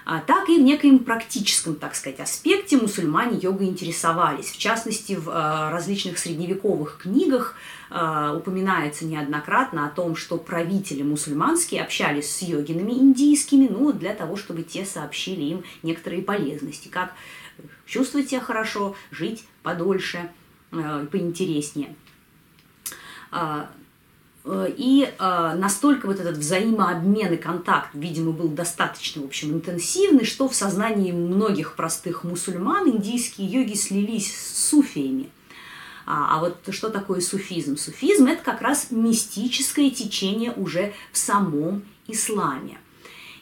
а 0.05 0.21
так 0.21 0.49
и 0.51 0.59
в 0.59 0.63
некоем 0.63 0.99
практическом, 0.99 1.77
так 1.77 1.95
сказать, 1.95 2.21
аспекте 2.21 2.77
мусульмане 2.77 3.39
йогой 3.39 3.69
интересовались. 3.69 4.51
В 4.51 4.59
частности, 4.59 5.15
в 5.15 5.31
э, 5.31 5.71
различных 5.71 6.19
средневековых 6.19 6.99
книгах 7.03 7.55
упоминается 7.95 9.05
неоднократно 9.05 9.87
о 9.87 9.91
том, 9.91 10.17
что 10.17 10.37
правители 10.37 11.03
мусульманские 11.03 11.83
общались 11.83 12.29
с 12.29 12.43
йогинами 12.43 12.91
индийскими, 12.91 13.69
ну, 13.69 13.93
для 13.93 14.15
того, 14.15 14.37
чтобы 14.37 14.63
те 14.63 14.85
сообщили 14.85 15.43
им 15.43 15.65
некоторые 15.85 16.23
полезности, 16.23 16.89
как 16.89 17.13
чувствовать 17.87 18.31
себя 18.31 18.41
хорошо, 18.41 18.97
жить 19.13 19.45
подольше, 19.63 20.29
э, 20.73 21.07
поинтереснее. 21.11 21.95
А, 23.31 23.71
Э, 24.45 24.69
и 24.77 25.05
э, 25.19 25.55
настолько 25.57 26.07
вот 26.07 26.21
этот 26.21 26.37
взаимообмен 26.37 27.33
и 27.33 27.37
контакт, 27.37 27.91
видимо, 27.95 28.33
был 28.33 28.49
достаточно, 28.49 29.23
в 29.23 29.27
общем, 29.27 29.55
интенсивный, 29.55 30.25
что 30.25 30.49
в 30.49 30.55
сознании 30.55 31.13
многих 31.13 31.77
простых 31.77 32.25
мусульман 32.25 32.89
индийские 32.89 33.49
йоги 33.49 33.75
слились 33.75 34.35
с 34.37 34.69
суфиями. 34.69 35.31
А, 36.07 36.37
а 36.37 36.41
вот 36.41 36.57
что 36.71 36.91
такое 36.91 37.21
суфизм? 37.21 37.77
Суфизм– 37.77 38.27
это 38.29 38.43
как 38.43 38.61
раз 38.61 38.89
мистическое 38.91 39.91
течение 39.91 40.53
уже 40.53 40.93
в 41.13 41.19
самом 41.19 41.85
исламе. 42.07 42.79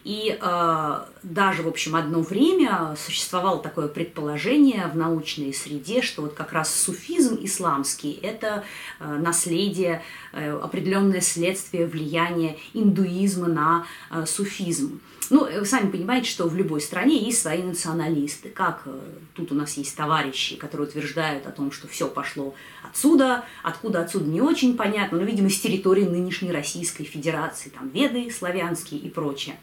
И 0.04 0.36
э, 0.40 1.00
даже, 1.22 1.62
в 1.62 1.68
общем, 1.68 1.94
одно 1.94 2.22
время 2.22 2.96
существовало 2.96 3.62
такое 3.62 3.86
предположение 3.88 4.88
в 4.88 4.96
научной 4.96 5.54
среде, 5.54 6.02
что 6.02 6.22
вот 6.22 6.34
как 6.34 6.52
раз 6.52 6.74
суфизм 6.74 7.38
исламский– 7.40 8.18
это 8.22 8.64
э, 8.98 9.18
наследие, 9.18 10.02
э, 10.32 10.58
определенное 10.58 11.20
следствие 11.20 11.86
влияния 11.86 12.56
индуизма 12.74 13.46
на 13.46 13.86
э, 14.10 14.26
суфизм. 14.26 15.00
Ну, 15.30 15.46
вы 15.46 15.64
сами 15.64 15.90
понимаете, 15.90 16.28
что 16.28 16.48
в 16.48 16.56
любой 16.56 16.80
стране 16.80 17.16
есть 17.16 17.40
свои 17.40 17.62
националисты. 17.62 18.48
Как 18.50 18.82
э, 18.86 19.00
тут 19.34 19.52
у 19.52 19.54
нас 19.54 19.76
есть 19.76 19.96
товарищи, 19.96 20.56
которые 20.56 20.88
утверждают 20.88 21.46
о 21.46 21.52
том, 21.52 21.70
что 21.70 21.86
все 21.86 22.08
пошло 22.08 22.54
отсюда, 22.82 23.44
откуда 23.62 24.02
отсюда 24.02 24.26
не 24.26 24.40
очень 24.40 24.76
понятно, 24.76 25.18
но, 25.18 25.24
видимо, 25.24 25.48
с 25.48 25.60
территории 25.60 26.04
нынешней 26.04 26.50
Российской 26.50 27.04
Федерации, 27.04 27.70
там 27.70 27.88
веды 27.88 28.30
славянские 28.30 29.00
и 29.00 29.08
прочее. 29.08 29.56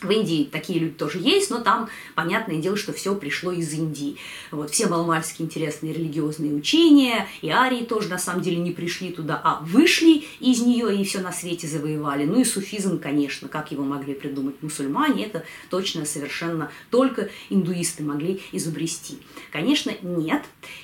В 0.00 0.10
Индии 0.10 0.48
такие 0.50 0.78
люди 0.78 0.94
тоже 0.94 1.18
есть, 1.18 1.50
но 1.50 1.60
там, 1.60 1.88
понятное 2.14 2.58
дело, 2.58 2.76
что 2.76 2.92
все 2.92 3.14
пришло 3.14 3.52
из 3.52 3.72
Индии. 3.72 4.16
Вот, 4.50 4.70
все 4.70 4.86
маломальски 4.86 5.42
интересные 5.42 5.92
религиозные 5.92 6.54
учения, 6.54 7.26
и 7.42 7.50
арии 7.50 7.84
тоже 7.84 8.08
на 8.08 8.18
самом 8.18 8.42
деле 8.42 8.58
не 8.58 8.72
пришли 8.72 9.10
туда, 9.10 9.40
а 9.42 9.60
вышли 9.62 10.24
из 10.40 10.60
нее 10.60 10.94
и 10.96 11.04
все 11.04 11.20
на 11.20 11.32
свете 11.32 11.66
завоевали. 11.66 12.24
Ну 12.24 12.40
и 12.40 12.44
суфизм, 12.44 12.98
конечно, 12.98 13.48
как 13.48 13.72
его 13.72 13.84
могли 13.84 14.14
придумать 14.14 14.62
мусульмане, 14.62 15.26
это 15.26 15.44
точно 15.70 16.04
совершенно 16.04 16.70
только 16.90 17.30
индуисты 17.50 18.02
могли 18.02 18.42
изобрести. 18.52 19.18
Конечно, 19.52 19.92
нет. 20.02 20.42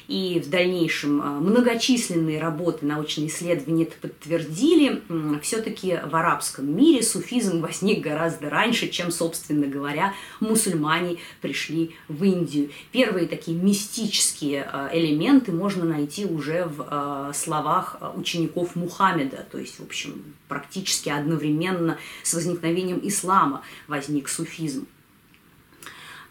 И 0.08 0.42
в 0.44 0.50
дальнейшем 0.50 1.20
а, 1.22 1.40
многочисленные 1.40 2.40
работы, 2.40 2.86
научные 2.86 3.28
исследования 3.28 3.84
это 3.84 3.94
подтвердили. 4.00 5.02
Все-таки 5.42 5.98
в 6.04 6.14
арабском 6.16 6.74
мире 6.74 7.02
суфизм 7.02 7.60
возник 7.60 8.02
гораздо 8.02 8.50
раньше, 8.50 8.88
чем, 8.88 9.10
собственно 9.12 9.66
говоря, 9.66 10.14
мусульмане 10.40 11.18
пришли 11.40 11.94
в 12.08 12.24
Индию. 12.24 12.70
Первые 12.90 13.28
такие 13.28 13.56
мистические 13.56 14.68
э, 14.72 14.88
элементы 14.92 15.52
можно 15.52 15.84
найти 15.84 16.26
уже 16.26 16.64
в 16.64 16.86
э, 16.90 17.32
словах 17.34 17.98
э, 18.00 18.10
учеников 18.16 18.74
Мухаммеда, 18.74 19.46
то 19.50 19.58
есть, 19.58 19.78
в 19.78 19.84
общем, 19.84 20.24
практически 20.48 21.10
одновременно 21.10 21.98
с 22.22 22.34
возникновением 22.34 23.00
ислама 23.02 23.62
возник 23.86 24.28
суфизм. 24.28 24.86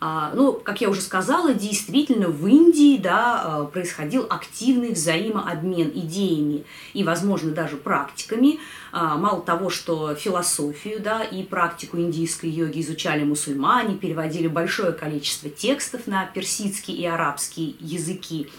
А, 0.03 0.31
ну, 0.33 0.53
как 0.53 0.81
я 0.81 0.89
уже 0.89 0.99
сказала, 0.99 1.53
действительно 1.53 2.27
в 2.27 2.47
Индии 2.47 2.97
да, 2.97 3.69
происходил 3.71 4.25
активный 4.27 4.93
взаимообмен 4.93 5.91
идеями 5.93 6.63
и, 6.93 7.03
возможно, 7.03 7.51
даже 7.51 7.77
практиками. 7.77 8.59
А, 8.91 9.15
мало 9.17 9.41
того, 9.41 9.69
что 9.69 10.15
философию 10.15 10.99
да, 11.01 11.23
и 11.23 11.43
практику 11.43 11.97
индийской 11.97 12.49
йоги 12.49 12.81
изучали 12.81 13.23
мусульмане, 13.23 13.95
переводили 13.95 14.47
большое 14.47 14.91
количество 14.91 15.49
текстов 15.49 16.07
на 16.07 16.25
персидский 16.25 16.93
и 16.93 17.05
арабский 17.05 17.77
языки. 17.79 18.49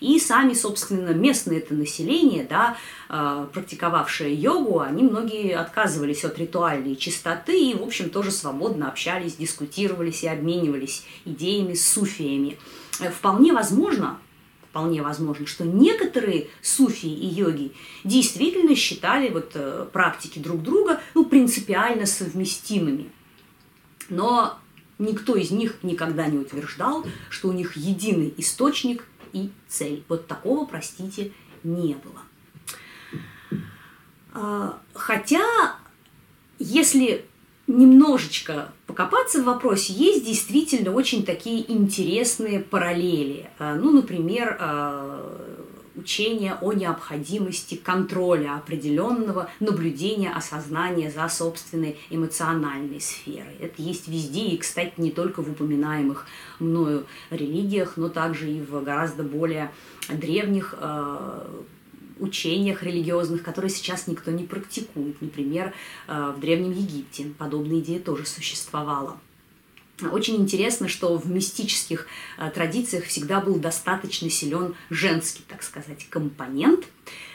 И 0.00 0.18
сами, 0.18 0.52
собственно, 0.54 1.10
местное 1.10 1.58
это 1.58 1.74
население, 1.74 2.44
да, 2.48 2.76
а, 3.08 3.46
практиковавшее 3.52 4.34
йогу, 4.34 4.80
они 4.80 5.02
многие 5.04 5.54
отказывались 5.54 6.24
от 6.24 6.38
ритуальной 6.38 6.96
чистоты 6.96 7.70
и, 7.70 7.74
в 7.74 7.82
общем, 7.82 8.10
тоже 8.10 8.32
свободно 8.32 8.88
общались, 8.88 9.36
дискутировались 9.36 10.24
и 10.24 10.28
обменивались 10.28 11.04
идеями 11.24 11.74
с 11.74 11.86
суфиями. 11.86 12.58
Э, 12.98 13.10
вполне 13.10 13.52
возможно, 13.52 14.18
вполне 14.72 15.02
возможно, 15.02 15.46
что 15.46 15.66
некоторые 15.66 16.48
суфии 16.62 17.12
и 17.12 17.26
йоги 17.26 17.74
действительно 18.04 18.74
считали 18.74 19.28
вот 19.28 19.50
э, 19.52 19.86
практики 19.92 20.38
друг 20.38 20.62
друга 20.62 21.02
ну, 21.14 21.26
принципиально 21.26 22.06
совместимыми. 22.06 23.12
Но 24.08 24.58
никто 24.98 25.36
из 25.36 25.50
них 25.50 25.82
никогда 25.82 26.26
не 26.26 26.38
утверждал, 26.38 27.04
что 27.28 27.48
у 27.48 27.52
них 27.52 27.76
единый 27.76 28.32
источник 28.38 29.06
и 29.34 29.50
цель. 29.68 30.04
Вот 30.08 30.26
такого, 30.26 30.64
простите, 30.64 31.32
не 31.62 31.94
было. 31.94 33.60
А, 34.32 34.78
хотя, 34.94 35.76
если 36.58 37.26
немножечко 37.66 38.72
покопаться 38.92 39.40
в 39.40 39.46
вопросе, 39.46 39.94
есть 39.94 40.26
действительно 40.26 40.92
очень 40.92 41.24
такие 41.24 41.70
интересные 41.72 42.60
параллели. 42.60 43.48
А, 43.58 43.74
ну, 43.74 43.90
например, 43.90 44.58
а, 44.60 45.58
учение 45.94 46.58
о 46.60 46.74
необходимости 46.74 47.74
контроля 47.74 48.56
определенного 48.56 49.48
наблюдения, 49.60 50.30
осознания 50.30 51.10
за 51.10 51.26
собственной 51.30 51.96
эмоциональной 52.10 53.00
сферой. 53.00 53.56
Это 53.60 53.80
есть 53.80 54.08
везде, 54.08 54.48
и, 54.48 54.58
кстати, 54.58 54.92
не 54.98 55.10
только 55.10 55.42
в 55.42 55.50
упоминаемых 55.50 56.26
мною 56.58 57.06
религиях, 57.30 57.96
но 57.96 58.10
также 58.10 58.50
и 58.50 58.60
в 58.60 58.82
гораздо 58.82 59.22
более 59.22 59.72
древних 60.10 60.74
а, 60.78 61.46
учениях 62.22 62.82
религиозных, 62.82 63.42
которые 63.42 63.70
сейчас 63.70 64.06
никто 64.06 64.30
не 64.30 64.44
практикует. 64.44 65.20
Например, 65.20 65.72
э, 66.06 66.34
в 66.36 66.40
Древнем 66.40 66.72
Египте 66.72 67.26
подобная 67.38 67.80
идея 67.80 68.00
тоже 68.00 68.26
существовала. 68.26 69.18
Очень 70.00 70.36
интересно, 70.36 70.88
что 70.88 71.16
в 71.16 71.30
мистических 71.30 72.06
э, 72.38 72.50
традициях 72.50 73.04
всегда 73.04 73.40
был 73.40 73.56
достаточно 73.56 74.28
силен 74.30 74.74
женский, 74.90 75.42
так 75.46 75.62
сказать, 75.62 76.06
компонент. 76.08 76.86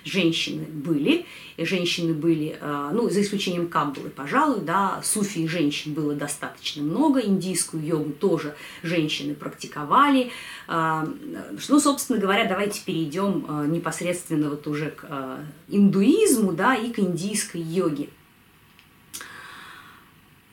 Женщины 0.04 0.66
были, 0.66 1.26
и 1.58 1.66
женщины 1.66 2.14
были, 2.14 2.58
э, 2.60 2.90
ну, 2.94 3.10
за 3.10 3.22
исключением 3.22 3.68
Камбалы, 3.70 4.10
пожалуй, 4.10 4.62
да, 4.62 5.02
суфи 5.04 5.40
и 5.40 5.48
женщин 5.48 5.94
было 5.94 6.14
достаточно 6.14 6.82
много, 6.84 7.20
индийскую 7.20 7.86
йогу 7.86 8.12
тоже 8.12 8.56
женщины 8.84 9.34
практиковали. 9.34 10.32
Э, 10.68 11.06
ну, 11.70 11.80
собственно 11.80 12.20
говоря, 12.20 12.46
давайте 12.46 12.82
перейдем 12.84 13.72
непосредственно 13.72 14.50
вот 14.50 14.68
уже 14.68 14.90
к 14.92 15.40
индуизму, 15.70 16.52
да, 16.54 16.76
и 16.76 16.92
к 16.92 17.00
индийской 17.00 17.62
йоге. 17.62 18.10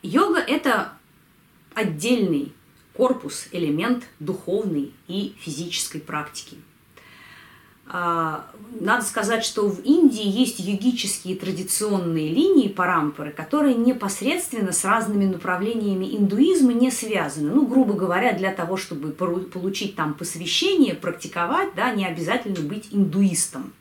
Йога– 0.03 0.39
это 0.47 0.93
отдельный 1.75 2.53
корпус, 2.95 3.49
элемент 3.53 4.05
духовной 4.21 4.93
и 5.09 5.35
физической 5.41 6.01
практики. 6.01 6.57
А, 7.87 8.47
надо 8.81 9.05
сказать, 9.05 9.45
что 9.45 9.69
в 9.69 9.81
Индии 9.81 10.27
есть 10.27 10.59
йогические 10.59 11.37
традиционные 11.37 12.31
линии 12.31 12.69
парампоры, 12.69 13.31
которые 13.31 13.75
непосредственно 13.75 14.73
с 14.73 14.85
разными 14.85 15.27
направлениями 15.27 16.17
индуизма 16.17 16.73
не 16.73 16.91
связаны. 16.91 17.53
Ну, 17.53 17.67
грубо 17.67 17.93
говоря, 17.93 18.33
для 18.33 18.53
того, 18.53 18.79
чтобы 18.79 19.11
получить 19.11 19.97
там 19.97 20.15
посвящение, 20.15 20.95
практиковать, 20.95 21.75
да, 21.75 21.91
не 21.91 22.07
обязательно 22.07 22.61
быть 22.61 22.89
индуистом. 22.91 23.73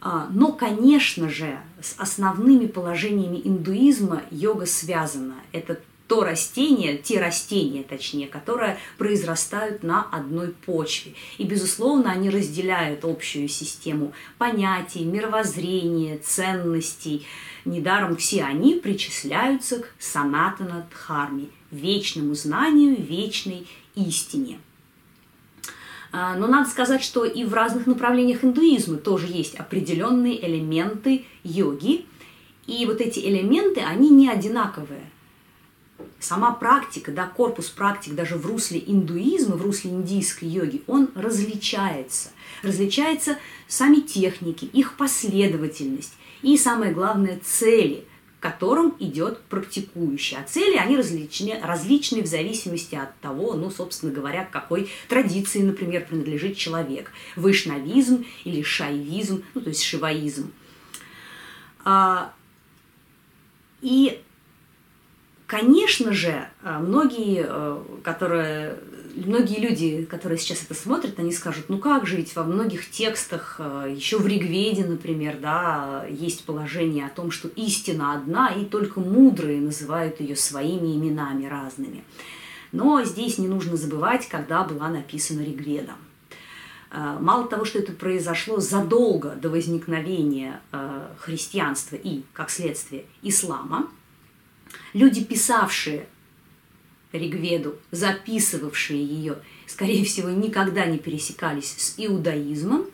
А, 0.00 0.28
но, 0.30 0.52
конечно 0.52 1.28
же, 1.28 1.58
с 1.82 1.94
основными 1.98 2.66
положениями 2.66 3.40
индуизма 3.42 4.22
йога 4.30 4.66
связана. 4.66 5.34
Это 5.50 5.80
то 6.06 6.22
растение, 6.22 6.98
те 6.98 7.18
растения, 7.18 7.82
точнее, 7.82 8.26
которые 8.26 8.78
произрастают 8.98 9.82
на 9.82 10.02
одной 10.02 10.48
почве. 10.48 11.14
И, 11.38 11.44
безусловно, 11.44 12.10
они 12.10 12.28
разделяют 12.28 13.04
общую 13.04 13.48
систему 13.48 14.12
понятий, 14.36 15.04
мировоззрения, 15.04 16.18
ценностей. 16.18 17.26
Недаром 17.64 18.16
все 18.16 18.44
они 18.44 18.74
причисляются 18.74 19.80
к 19.80 19.88
санатана 19.98 20.86
дхарме, 20.90 21.46
вечному 21.70 22.34
знанию, 22.34 22.96
вечной 23.00 23.66
истине. 23.94 24.58
А, 26.12 26.36
но 26.36 26.46
надо 26.46 26.68
сказать, 26.68 27.02
что 27.02 27.24
и 27.24 27.44
в 27.44 27.54
разных 27.54 27.86
направлениях 27.86 28.44
индуизма 28.44 28.98
тоже 28.98 29.26
есть 29.26 29.54
определенные 29.54 30.46
элементы 30.46 31.24
йоги, 31.42 32.04
и 32.66 32.86
вот 32.86 33.00
эти 33.00 33.20
элементы, 33.20 33.80
они 33.80 34.10
не 34.10 34.28
одинаковые 34.28 35.10
сама 36.24 36.52
практика, 36.52 37.12
да, 37.12 37.26
корпус 37.26 37.68
практик 37.68 38.14
даже 38.14 38.36
в 38.36 38.46
русле 38.46 38.82
индуизма, 38.84 39.56
в 39.56 39.62
русле 39.62 39.90
индийской 39.90 40.48
йоги, 40.48 40.82
он 40.86 41.10
различается. 41.14 42.30
Различаются 42.62 43.38
сами 43.68 43.96
техники, 43.96 44.64
их 44.64 44.96
последовательность 44.96 46.14
и, 46.42 46.56
самое 46.56 46.92
главное, 46.92 47.40
цели, 47.44 48.06
к 48.38 48.42
которым 48.42 48.94
идет 48.98 49.40
практикующий. 49.42 50.36
А 50.38 50.44
цели, 50.44 50.76
они 50.76 50.96
различны, 50.96 51.60
различны 51.62 52.22
в 52.22 52.26
зависимости 52.26 52.94
от 52.94 53.18
того, 53.20 53.54
ну, 53.54 53.70
собственно 53.70 54.12
говоря, 54.12 54.44
к 54.44 54.50
какой 54.50 54.90
традиции, 55.08 55.60
например, 55.60 56.06
принадлежит 56.06 56.56
человек. 56.56 57.10
Вайшнавизм 57.36 58.24
или 58.44 58.62
шайвизм, 58.62 59.44
ну, 59.54 59.60
то 59.60 59.68
есть 59.68 59.82
шиваизм. 59.82 60.52
А, 61.84 62.32
и 63.82 64.22
Конечно 65.54 66.12
же, 66.12 66.48
э, 66.64 66.78
многие, 66.80 67.46
э, 67.48 67.78
которые, 68.02 68.76
многие 69.14 69.60
люди, 69.60 70.04
которые 70.04 70.36
сейчас 70.36 70.64
это 70.64 70.74
смотрят, 70.74 71.20
они 71.20 71.30
скажут, 71.30 71.66
ну 71.68 71.78
как 71.78 72.08
же, 72.08 72.16
ведь 72.16 72.34
во 72.34 72.42
многих 72.42 72.90
текстах, 72.90 73.60
э, 73.60 73.94
еще 73.96 74.18
в 74.18 74.26
Ригведе, 74.26 74.84
например, 74.84 75.36
да, 75.40 76.06
есть 76.10 76.44
положение 76.44 77.06
о 77.06 77.08
том, 77.08 77.30
что 77.30 77.46
истина 77.46 78.14
одна, 78.14 78.48
и 78.48 78.64
только 78.64 78.98
мудрые 78.98 79.60
называют 79.60 80.18
ее 80.18 80.34
своими 80.34 80.96
именами 80.96 81.46
разными. 81.46 82.02
Но 82.72 83.04
здесь 83.04 83.38
не 83.38 83.46
нужно 83.46 83.76
забывать, 83.76 84.26
когда 84.28 84.64
была 84.64 84.88
написана 84.88 85.42
Ригведа. 85.42 85.92
Мало 86.90 87.46
того, 87.46 87.64
что 87.64 87.78
это 87.78 87.92
произошло 87.92 88.58
задолго 88.58 89.36
до 89.40 89.50
возникновения 89.50 90.60
христианства 91.18 91.94
и, 91.94 92.22
как 92.32 92.50
следствие, 92.50 93.04
ислама– 93.22 93.86
Люди, 94.92 95.24
писавшие 95.24 96.06
Ригведу, 97.12 97.76
записывавшие 97.92 99.04
ее, 99.04 99.38
скорее 99.66 100.04
всего, 100.04 100.30
никогда 100.30 100.86
не 100.86 100.98
пересекались 100.98 101.74
с 101.76 101.94
иудаизмом. 101.96 102.86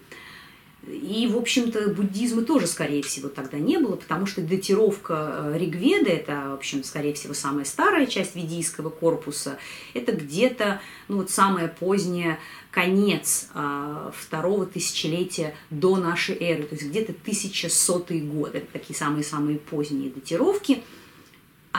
И, 0.87 1.29
в 1.31 1.37
общем-то, 1.37 1.91
буддизма 1.91 2.43
тоже, 2.43 2.67
скорее 2.67 3.03
всего, 3.03 3.29
тогда 3.29 3.59
не 3.59 3.79
было, 3.79 3.97
потому 3.97 4.27
что 4.27 4.41
датировка 4.41 5.53
Ригведы, 5.55 6.11
это, 6.11 6.51
в 6.51 6.55
общем, 6.55 6.85
скорее 6.85 7.13
всего, 7.13 7.35
самая 7.35 7.67
старая 7.67 8.07
часть 8.07 8.35
ведийского 8.35 8.89
корпуса, 8.89 9.59
это 9.93 10.13
где-то, 10.13 10.81
ну, 11.09 11.19
вот 11.19 11.31
самая 11.31 11.69
поздняя 11.69 12.39
конец 12.71 13.49
а, 13.53 14.11
второго 14.17 14.65
тысячелетия 14.65 15.55
до 15.69 15.97
нашей 15.97 16.37
эры, 16.37 16.63
то 16.63 16.75
есть 16.75 16.89
где-то 16.89 17.13
1100 17.13 18.05
год, 18.25 18.55
это 18.55 18.67
такие 18.73 18.97
самые-самые 18.97 19.59
поздние 19.59 20.11
датировки, 20.11 20.83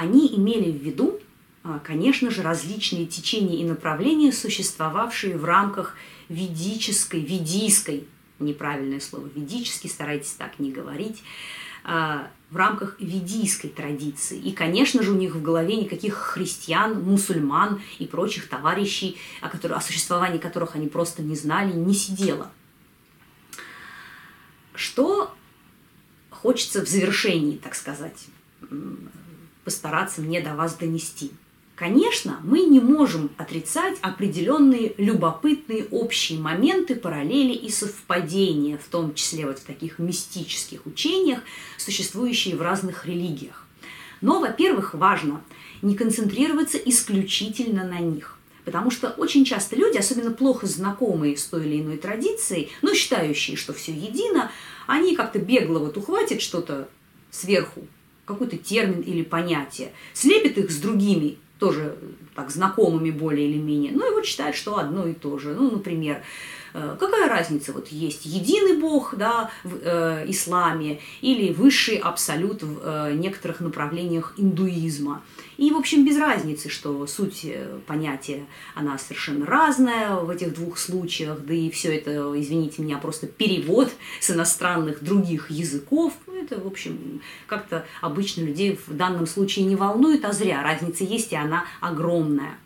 они 0.02 0.34
имели 0.36 0.72
в 0.72 0.82
виду, 0.82 1.20
а, 1.64 1.80
конечно 1.80 2.32
же, 2.32 2.42
различные 2.42 3.06
течения 3.06 3.62
и 3.62 3.64
направления, 3.64 4.32
существовавшие 4.32 5.38
в 5.38 5.46
рамках 5.46 5.96
ведической, 6.28 7.22
ведийской, 7.22 8.08
неправильное 8.40 9.00
слово, 9.00 9.30
ведический, 9.36 9.92
старайтесь 9.92 10.32
так 10.32 10.58
не 10.58 10.72
говорить, 10.72 11.22
а, 11.84 12.30
в 12.50 12.58
рамках 12.58 13.00
ведийской 13.00 13.70
традиции. 13.70 14.40
И, 14.40 14.52
конечно 14.52 15.04
же, 15.04 15.12
у 15.12 15.16
них 15.16 15.36
в 15.36 15.42
голове 15.42 15.76
никаких 15.76 16.16
христиан, 16.16 17.04
мусульман 17.04 17.80
и 18.00 18.08
прочих 18.08 18.50
товарищей, 18.50 19.18
о, 19.40 19.50
которых, 19.50 19.78
о 19.78 19.82
существовании 19.82 20.40
которых 20.40 20.76
они 20.76 20.88
просто 20.88 21.22
не 21.22 21.36
знали, 21.36 21.74
не 21.74 21.94
сидело. 21.94 22.52
Что 24.74 25.32
хочется 26.32 26.84
в 26.84 26.90
завершении, 26.90 27.58
так 27.58 27.76
сказать, 27.76 28.26
постараться 29.64 30.22
мне 30.22 30.42
до 30.42 30.56
вас 30.56 30.76
донести– 30.76 31.32
Конечно, 31.82 32.40
мы 32.44 32.60
не 32.60 32.80
можем 32.80 33.32
отрицать 33.38 33.98
определенные 34.02 34.94
любопытные 35.00 35.88
общие 35.90 36.38
моменты, 36.38 36.94
параллели 36.94 37.54
и 37.54 37.72
совпадения, 37.72 38.78
в 38.78 38.88
том 38.88 39.16
числе 39.16 39.48
вот 39.48 39.58
в 39.58 39.64
таких 39.64 39.98
мистических 39.98 40.86
учениях, 40.86 41.40
существующие 41.80 42.56
в 42.56 42.62
разных 42.62 43.08
религиях. 43.08 43.66
Но, 44.22 44.40
во-первых, 44.40 44.94
важно 44.94 45.42
не 45.82 45.96
концентрироваться 45.96 46.78
исключительно 46.78 47.84
на 47.84 47.98
них. 47.98 48.38
Потому 48.64 48.92
что 48.92 49.10
очень 49.18 49.44
часто 49.44 49.76
люди, 49.76 49.98
особенно 49.98 50.30
плохо 50.30 50.68
знакомые 50.68 51.36
с 51.36 51.46
той 51.46 51.66
или 51.66 51.82
иной 51.82 51.98
традицией, 51.98 52.70
но 52.84 52.94
считающие, 52.94 53.58
что 53.58 53.74
все 53.74 53.92
едино, 53.92 54.52
они 54.86 55.16
как-то 55.16 55.40
бегло 55.40 55.80
вот 55.80 55.98
ухватят 55.98 56.44
что-то 56.44 56.88
сверху, 57.32 57.88
какой-то 58.34 58.58
термин 58.58 59.02
или 59.02 59.24
понятие, 59.24 59.92
слепят 60.14 60.58
их 60.58 60.72
с 60.72 60.78
другими 60.78 61.38
тоже 61.60 61.96
так 62.36 62.50
знакомыми 62.50 63.12
более 63.12 63.48
или 63.48 63.60
менее, 63.60 63.92
ну 63.94 64.10
и 64.10 64.16
вот 64.16 64.26
считают, 64.26 64.56
что 64.56 64.80
одно 64.80 65.06
и 65.06 65.14
то 65.14 65.38
же. 65.38 65.54
Ну, 65.54 65.70
например, 65.70 66.24
какая 66.74 67.30
разница, 67.30 67.74
вот 67.74 67.88
есть 67.90 68.26
единый 68.26 68.80
бог 68.80 69.16
да, 69.16 69.50
в 69.64 69.78
э, 69.82 70.26
исламе 70.28 71.00
или 71.22 71.54
высший 71.54 71.98
абсолют 71.98 72.64
в 72.64 72.80
э, 72.84 73.14
некоторых 73.14 73.60
направлениях 73.60 74.34
индуизма. 74.38 75.22
И, 75.58 75.70
в 75.72 75.78
общем, 75.78 76.06
без 76.06 76.18
разницы, 76.18 76.70
что 76.70 77.06
суть 77.08 77.42
э, 77.44 77.80
понятия, 77.86 78.46
она 78.74 78.98
совершенно 78.98 79.46
разная 79.46 80.16
в 80.16 80.30
этих 80.30 80.54
двух 80.56 80.78
случаях, 80.78 81.40
да 81.46 81.54
и 81.54 81.70
все 81.70 81.96
это, 81.96 82.12
извините 82.36 82.82
меня, 82.82 82.98
просто 82.98 83.28
перевод 83.28 83.92
с 84.20 84.32
иностранных 84.32 85.04
других 85.04 85.52
языков, 85.52 86.14
это, 86.28 86.60
в 86.60 86.68
общем, 86.68 87.22
как-то 87.48 87.86
обычно 88.02 88.42
людей 88.42 88.80
в 88.88 88.96
данном 88.96 89.28
случае 89.28 89.66
не 89.66 89.76
волнует, 89.76 90.26
а 90.26 90.32
зря. 90.32 90.64
Разница 90.64 91.04
есть, 91.04 91.32
и 91.32 91.36
она 91.36 91.66
огромная. 91.80 92.58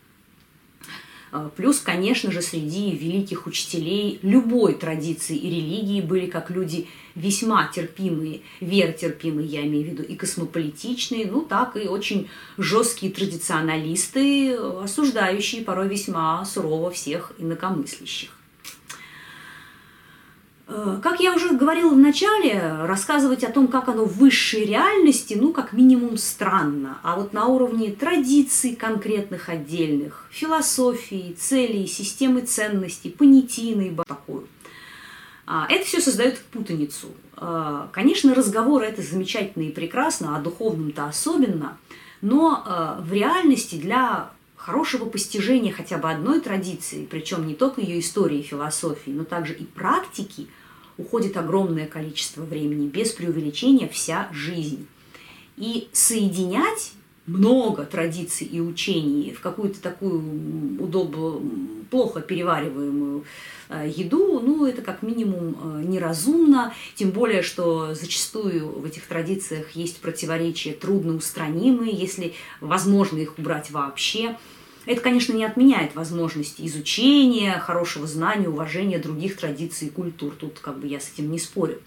А, 1.36 1.50
плюс, 1.54 1.80
конечно 1.80 2.32
же, 2.32 2.40
среди 2.40 2.92
великих 2.92 3.46
учителей 3.46 4.18
любой 4.22 4.72
традиции 4.72 5.36
и 5.36 5.50
религии 5.50 6.00
были 6.00 6.24
как 6.24 6.48
люди 6.50 6.88
весьма 7.14 7.66
терпимые, 7.66 8.40
веротерпимые, 8.60 9.46
я 9.46 9.66
имею 9.66 9.84
в 9.84 9.88
виду, 9.88 10.02
и 10.02 10.16
космополитичные, 10.16 11.26
ну 11.26 11.42
так 11.42 11.76
и 11.76 11.88
очень 11.88 12.30
жесткие 12.56 13.12
традиционалисты, 13.12 14.54
осуждающие 14.56 15.62
порой 15.62 15.88
весьма 15.88 16.42
сурово 16.46 16.90
всех 16.90 17.32
инакомыслящих. 17.36 18.30
Э, 20.68 20.98
как 21.02 21.20
я 21.20 21.34
уже 21.34 21.54
говорила 21.54 21.90
в 21.90 21.96
начале, 21.96 22.60
рассказывать 22.84 23.44
о 23.44 23.52
том, 23.52 23.68
как 23.68 23.88
оно 23.88 24.04
в 24.04 24.16
высшей 24.16 24.64
реальности, 24.64 25.34
ну, 25.40 25.52
как 25.52 25.72
минимум 25.72 26.16
странно. 26.16 26.98
А 27.02 27.16
вот 27.16 27.32
на 27.32 27.46
уровне 27.46 27.92
традиций 27.92 28.74
конкретных 28.74 29.48
отдельных, 29.48 30.26
философии, 30.30 31.36
целей, 31.38 31.86
системы 31.86 32.40
ценностей, 32.40 33.10
понятийной, 33.10 33.96
такую. 34.06 34.48
А, 35.46 35.66
это 35.70 35.84
все 35.84 36.00
создает 36.00 36.38
путаницу. 36.38 37.08
А, 37.36 37.88
конечно, 37.92 38.34
разговоры 38.34 38.86
это 38.86 39.02
замечательно 39.02 39.62
и 39.62 39.70
прекрасно, 39.70 40.36
а 40.36 40.40
духовном-то 40.40 41.06
особенно, 41.06 41.78
но 42.22 42.64
э, 42.66 43.02
в 43.02 43.12
реальности 43.12 43.76
для 43.76 44.30
хорошего 44.56 45.04
постижения 45.04 45.72
хотя 45.72 45.96
бы 45.96 46.10
одной 46.10 46.40
традиции, 46.40 47.06
причем 47.08 47.46
не 47.46 47.54
только 47.54 47.80
ее 47.80 48.00
истории 48.00 48.40
и 48.40 48.42
философии, 48.42 49.10
но 49.10 49.22
также 49.22 49.52
и 49.52 49.64
практики, 49.64 50.48
уходит 50.98 51.36
огромное 51.36 51.86
количество 51.86 52.42
времени, 52.42 52.88
без 52.88 53.12
преувеличения 53.12 53.88
вся 53.88 54.28
жизнь. 54.32 54.86
И 55.56 55.88
соединять 55.92 56.92
много 57.26 57.84
традиций 57.84 58.46
и 58.46 58.60
учений 58.60 59.32
в 59.32 59.40
какую-то 59.40 59.80
такую 59.80 60.20
удобно, 60.80 61.40
плохо 61.90 62.20
перевариваемую 62.20 63.24
э, 63.68 63.92
еду, 63.94 64.40
ну, 64.40 64.64
это 64.64 64.82
как 64.82 65.02
минимум 65.02 65.56
э, 65.60 65.82
неразумно, 65.84 66.72
тем 66.94 67.10
более, 67.10 67.42
что 67.42 67.94
зачастую 67.94 68.68
в 68.80 68.84
этих 68.84 69.06
традициях 69.06 69.72
есть 69.72 70.00
противоречия 70.00 70.72
трудноустранимые, 70.72 71.92
если 71.92 72.34
возможно 72.60 73.18
их 73.18 73.38
убрать 73.38 73.70
вообще. 73.70 74.36
Это, 74.86 75.00
конечно, 75.00 75.32
не 75.32 75.44
отменяет 75.44 75.94
возможности 75.94 76.64
изучения, 76.66 77.58
хорошего 77.58 78.06
знания, 78.06 78.48
уважения 78.48 78.98
других 78.98 79.36
традиций 79.36 79.88
и 79.88 79.90
культур. 79.90 80.34
Тут 80.38 80.60
как 80.60 80.78
бы 80.78 80.86
я 80.86 81.00
с 81.00 81.12
этим 81.12 81.30
не 81.30 81.38
спорю. 81.38 81.82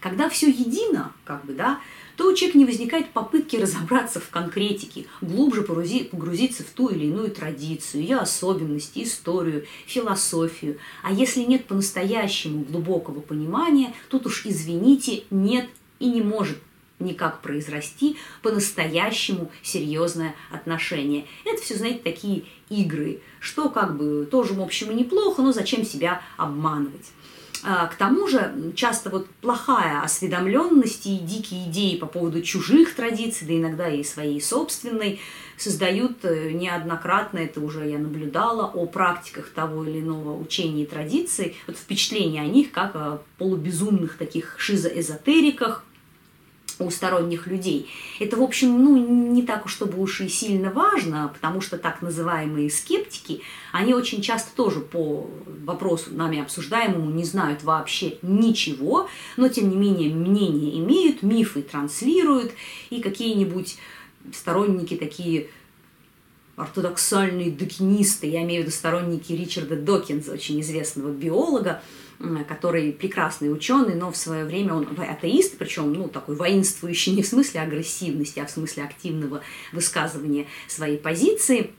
Когда 0.00 0.28
все 0.28 0.48
едино, 0.48 1.12
как 1.24 1.44
бы, 1.44 1.54
да, 1.54 1.80
то 2.16 2.28
у 2.28 2.34
человека 2.34 2.58
не 2.58 2.64
возникает 2.64 3.10
попытки 3.10 3.56
разобраться 3.56 4.20
в 4.20 4.28
конкретике, 4.28 5.06
глубже 5.20 5.62
погрузиться 5.62 6.62
в 6.62 6.66
ту 6.66 6.88
или 6.88 7.06
иную 7.06 7.30
традицию, 7.30 8.02
ее 8.02 8.18
особенности, 8.18 9.02
историю, 9.02 9.66
философию. 9.86 10.78
А 11.02 11.12
если 11.12 11.40
нет 11.40 11.66
по-настоящему 11.66 12.64
глубокого 12.64 13.20
понимания, 13.20 13.92
тут 14.08 14.26
уж, 14.26 14.46
извините, 14.46 15.24
нет 15.30 15.68
и 15.98 16.10
не 16.10 16.22
может 16.22 16.58
никак 17.00 17.40
произрасти 17.40 18.16
по-настоящему 18.42 19.50
серьезное 19.62 20.34
отношение. 20.50 21.26
Это 21.44 21.62
все, 21.62 21.76
знаете, 21.76 22.00
такие 22.02 22.44
игры, 22.68 23.20
что 23.40 23.68
как 23.68 23.96
бы 23.96 24.26
тоже, 24.30 24.54
в 24.54 24.60
общем, 24.60 24.90
и 24.90 24.94
неплохо, 24.94 25.42
но 25.42 25.52
зачем 25.52 25.84
себя 25.84 26.22
обманывать. 26.36 27.06
А, 27.64 27.86
к 27.86 27.96
тому 27.96 28.28
же 28.28 28.72
часто 28.76 29.10
вот 29.10 29.28
плохая 29.40 30.00
осведомленность 30.02 31.06
и 31.06 31.18
дикие 31.18 31.68
идеи 31.68 31.96
по 31.96 32.06
поводу 32.06 32.40
чужих 32.42 32.94
традиций, 32.94 33.46
да 33.46 33.54
иногда 33.54 33.88
и 33.88 34.04
своей 34.04 34.40
собственной, 34.40 35.20
создают 35.56 36.24
э, 36.24 36.52
неоднократно, 36.52 37.38
это 37.38 37.60
уже 37.60 37.88
я 37.88 37.98
наблюдала, 37.98 38.66
о 38.66 38.86
практиках 38.86 39.48
того 39.50 39.84
или 39.84 40.00
иного 40.00 40.40
учения 40.40 40.84
и 40.84 40.86
традиций, 40.86 41.56
вот 41.66 41.76
впечатление 41.76 42.42
о 42.42 42.46
них 42.46 42.70
как 42.70 42.94
о 42.94 43.22
полубезумных 43.38 44.18
таких 44.18 44.54
шизоэзотериках, 44.58 45.84
у 46.78 46.90
сторонних 46.90 47.46
людей. 47.46 47.88
Это, 48.20 48.36
в 48.36 48.42
общем, 48.42 48.82
ну, 48.82 48.96
не 48.96 49.42
так 49.42 49.66
уж, 49.66 49.72
чтобы 49.72 50.00
уж 50.00 50.20
и 50.20 50.28
сильно 50.28 50.70
важно, 50.70 51.30
потому 51.32 51.60
что 51.60 51.78
так 51.78 52.02
называемые 52.02 52.70
скептики, 52.70 53.40
они 53.72 53.94
очень 53.94 54.22
часто 54.22 54.54
тоже 54.54 54.80
по 54.80 55.28
вопросу 55.64 56.10
нами 56.12 56.40
обсуждаемому 56.40 57.10
не 57.10 57.24
знают 57.24 57.62
вообще 57.62 58.18
ничего, 58.22 59.08
но, 59.36 59.48
тем 59.48 59.70
не 59.70 59.76
менее, 59.76 60.14
мнения 60.14 60.78
имеют, 60.78 61.22
мифы 61.22 61.62
транслируют, 61.62 62.52
и 62.90 63.00
какие-нибудь 63.00 63.76
сторонники 64.32 64.96
такие 64.96 65.48
ортодоксальные 66.56 67.52
докинисты, 67.52 68.26
я 68.26 68.42
имею 68.42 68.62
в 68.62 68.66
виду 68.66 68.76
сторонники 68.76 69.32
Ричарда 69.32 69.76
Докинза, 69.76 70.32
очень 70.32 70.60
известного 70.60 71.12
биолога, 71.12 71.82
который 72.48 72.92
прекрасный 72.92 73.52
ученый, 73.52 73.94
но 73.94 74.10
в 74.10 74.16
свое 74.16 74.44
время 74.44 74.74
он 74.74 74.88
атеист, 74.98 75.56
причем 75.56 75.92
ну, 75.92 76.08
такой 76.08 76.34
воинствующий 76.34 77.14
не 77.14 77.22
в 77.22 77.26
смысле 77.26 77.60
агрессивности, 77.60 78.40
а 78.40 78.46
в 78.46 78.50
смысле 78.50 78.84
активного 78.84 79.42
высказывания 79.72 80.46
своей 80.66 80.98
позиции. 80.98 81.70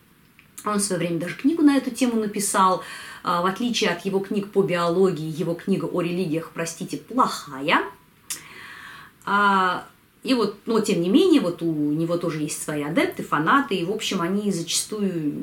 Он 0.65 0.77
в 0.77 0.81
свое 0.81 0.99
время 0.99 1.19
даже 1.19 1.35
книгу 1.35 1.61
на 1.61 1.77
эту 1.77 1.91
тему 1.91 2.19
написал. 2.19 2.83
А, 3.23 3.41
в 3.41 3.45
отличие 3.45 3.89
от 3.89 4.05
его 4.05 4.19
книг 4.19 4.51
по 4.51 4.61
биологии, 4.61 5.27
его 5.27 5.53
книга 5.53 5.85
о 5.85 6.01
религиях, 6.01 6.51
простите, 6.53 6.97
плохая. 6.97 7.83
И 10.21 10.33
вот, 10.33 10.57
но 10.65 10.81
тем 10.81 11.01
не 11.01 11.07
менее, 11.07 11.39
вот 11.39 11.61
у 11.61 11.71
него 11.71 12.17
тоже 12.17 12.41
есть 12.41 12.61
свои 12.61 12.83
адепты, 12.83 13.23
фанаты, 13.23 13.75
и, 13.75 13.85
в 13.85 13.91
общем, 13.91 14.21
они 14.21 14.51
зачастую 14.51 15.33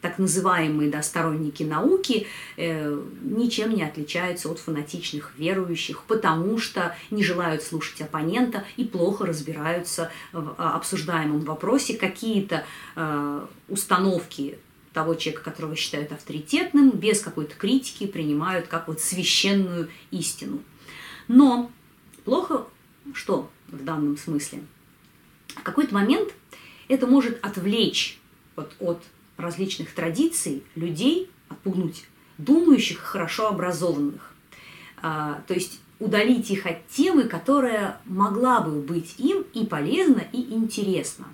так 0.00 0.18
называемые 0.18 0.90
да, 0.90 1.04
сторонники 1.04 1.62
науки 1.62 2.26
э, 2.56 3.00
ничем 3.22 3.74
не 3.74 3.84
отличаются 3.84 4.50
от 4.50 4.58
фанатичных 4.58 5.32
верующих, 5.38 6.02
потому 6.08 6.58
что 6.58 6.96
не 7.12 7.22
желают 7.22 7.62
слушать 7.62 8.00
оппонента 8.00 8.64
и 8.76 8.84
плохо 8.84 9.24
разбираются 9.24 10.10
в 10.32 10.54
а, 10.58 10.74
обсуждаемом 10.74 11.42
вопросе. 11.42 11.96
Какие-то 11.96 12.64
э, 12.96 13.46
установки 13.68 14.58
того 14.92 15.14
человека, 15.14 15.44
которого 15.44 15.76
считают 15.76 16.10
авторитетным, 16.10 16.90
без 16.90 17.20
какой-то 17.20 17.54
критики 17.54 18.06
принимают 18.06 18.66
как 18.66 18.88
вот 18.88 19.00
священную 19.00 19.88
истину. 20.10 20.60
Но 21.28 21.70
плохо 22.24 22.66
что 23.12 23.50
в 23.68 23.84
данном 23.84 24.16
смысле? 24.16 24.62
В 25.48 25.62
какой-то 25.62 25.94
момент 25.94 26.34
это 26.88 27.06
может 27.06 27.44
отвлечь 27.44 28.18
вот 28.56 28.72
от 28.78 29.02
различных 29.36 29.92
традиций 29.92 30.62
людей, 30.74 31.30
отпугнуть 31.48 32.04
думающих, 32.38 32.98
хорошо 32.98 33.48
образованных. 33.48 34.32
А, 35.02 35.42
то 35.46 35.54
есть 35.54 35.80
удалить 35.98 36.50
их 36.50 36.66
от 36.66 36.86
темы, 36.88 37.24
которая 37.24 38.00
могла 38.04 38.60
бы 38.60 38.80
быть 38.80 39.14
им 39.18 39.44
и 39.54 39.64
полезна, 39.64 40.24
и 40.32 40.54
интересна. 40.54 41.26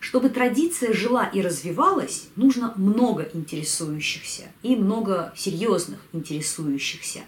Чтобы 0.00 0.28
традиция 0.28 0.92
жила 0.92 1.26
и 1.26 1.42
развивалась, 1.42 2.28
нужно 2.36 2.72
много 2.76 3.28
интересующихся 3.34 4.44
и 4.62 4.76
много 4.76 5.32
серьезных 5.36 5.98
интересующихся. 6.12 7.20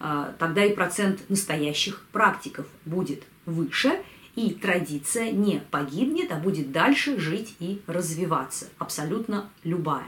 А, 0.00 0.34
тогда 0.38 0.64
и 0.64 0.74
процент 0.74 1.20
настоящих 1.30 2.04
практиков 2.10 2.66
будет 2.84 3.22
выше, 3.46 4.02
и 4.34 4.50
традиция 4.50 5.30
не 5.30 5.60
погибнет, 5.70 6.32
а 6.32 6.36
будет 6.36 6.72
дальше 6.72 7.18
жить 7.18 7.54
и 7.58 7.82
развиваться. 7.86 8.70
Абсолютно 8.78 9.50
любая. 9.62 10.06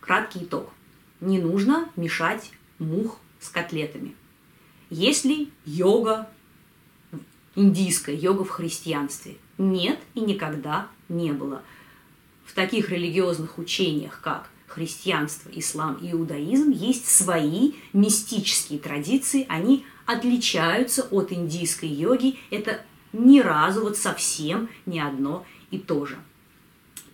Краткий 0.00 0.44
итог. 0.44 0.70
Не 1.20 1.40
нужно 1.40 1.88
мешать 1.96 2.50
мух 2.78 3.18
с 3.40 3.48
котлетами. 3.48 4.14
Если 4.90 5.48
йога, 5.64 6.28
индийская 7.54 8.14
йога 8.14 8.44
в 8.44 8.50
христианстве, 8.50 9.36
нет 9.58 9.98
и 10.14 10.20
никогда 10.20 10.88
не 11.08 11.32
было. 11.32 11.62
В 12.44 12.54
таких 12.54 12.90
религиозных 12.90 13.58
учениях, 13.58 14.20
как 14.20 14.50
христианство, 14.66 15.50
ислам 15.52 15.96
и 15.96 16.12
иудаизм, 16.12 16.70
есть 16.70 17.06
свои 17.08 17.72
мистические 17.92 18.78
традиции, 18.78 19.46
они 19.48 19.84
отличаются 20.12 21.02
от 21.10 21.32
индийской 21.32 21.88
йоги. 21.88 22.38
Это 22.50 22.82
ни 23.12 23.40
разу 23.40 23.82
вот 23.82 23.96
совсем 23.96 24.68
не 24.86 25.00
одно 25.00 25.44
и 25.70 25.78
то 25.78 26.06
же. 26.06 26.18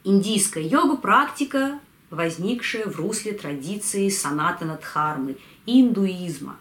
Индийская 0.04 0.66
йога– 0.66 0.96
практика, 0.98 1.80
возникшая 2.10 2.86
в 2.86 2.96
русле 2.96 3.32
традиции 3.32 4.08
санатана 4.08 4.76
дхармы, 4.76 5.36
индуизма. 5.66 6.56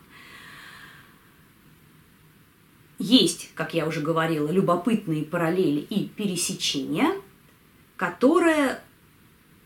Есть, 3.00 3.52
как 3.54 3.73
я 3.73 3.88
уже 3.88 4.02
говорила, 4.02 4.50
любопытные 4.50 5.23
параллели 5.23 5.82
и 5.82 6.08
пересечения, 6.08 7.13
которые 7.95 8.82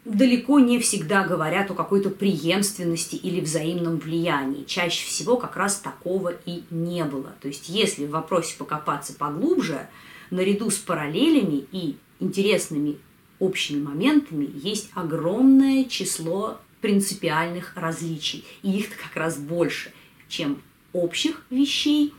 далеко 0.05 0.59
не 0.59 0.79
всегда 0.79 1.23
говорят 1.23 1.69
о 1.71 1.75
какой-то 1.75 2.09
преемственности 2.09 3.15
или 3.15 3.39
взаимном 3.39 3.97
влиянии. 3.97 4.63
Чаще 4.63 5.05
всего 5.05 5.37
как 5.37 5.55
раз 5.55 5.79
такого 5.79 6.33
и 6.45 6.63
не 6.69 7.03
было. 7.05 7.33
То 7.39 7.47
есть 7.47 7.69
если 7.69 8.05
в 8.05 8.11
вопросе 8.11 8.55
покопаться 8.57 9.13
поглубже, 9.13 9.87
наряду 10.31 10.71
с 10.71 10.77
параллелями 10.77 11.65
и 11.71 11.97
интересными 12.19 12.97
общими 13.39 13.81
моментами 13.81 14.49
есть 14.53 14.89
огромное 14.93 15.85
число 15.85 16.59
принципиальных 16.79 17.73
различий. 17.75 18.43
И 18.63 18.71
их 18.71 18.89
как 18.97 19.15
раз 19.15 19.37
больше, 19.37 19.91
чем 20.27 20.61
общих 20.93 21.45
вещей. 21.49 22.13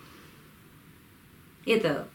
Это 1.65 2.09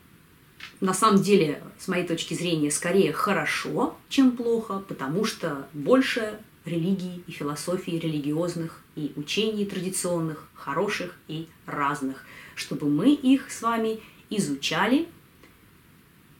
на 0.79 0.93
самом 0.93 1.21
деле, 1.21 1.63
с 1.79 1.87
моей 1.87 2.05
точки 2.05 2.33
зрения, 2.33 2.69
скорее 2.69 3.11
хорошо, 3.11 3.97
чем 4.09 4.31
плохо, 4.31 4.83
потому 4.87 5.25
что 5.25 5.67
больше 5.73 6.39
религий 6.65 7.23
и 7.25 7.31
философий 7.31 7.97
религиозных 7.97 8.81
и 8.95 9.11
учений 9.15 9.65
традиционных, 9.65 10.47
хороших 10.53 11.15
и 11.27 11.47
разных, 11.65 12.23
чтобы 12.55 12.89
мы 12.89 13.13
их 13.13 13.49
с 13.51 13.61
вами 13.61 13.99
изучали, 14.29 15.07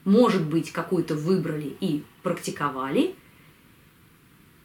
может 0.05 0.43
быть, 0.43 0.71
какую-то 0.71 1.15
выбрали 1.15 1.75
и 1.79 2.03
практиковали. 2.21 3.15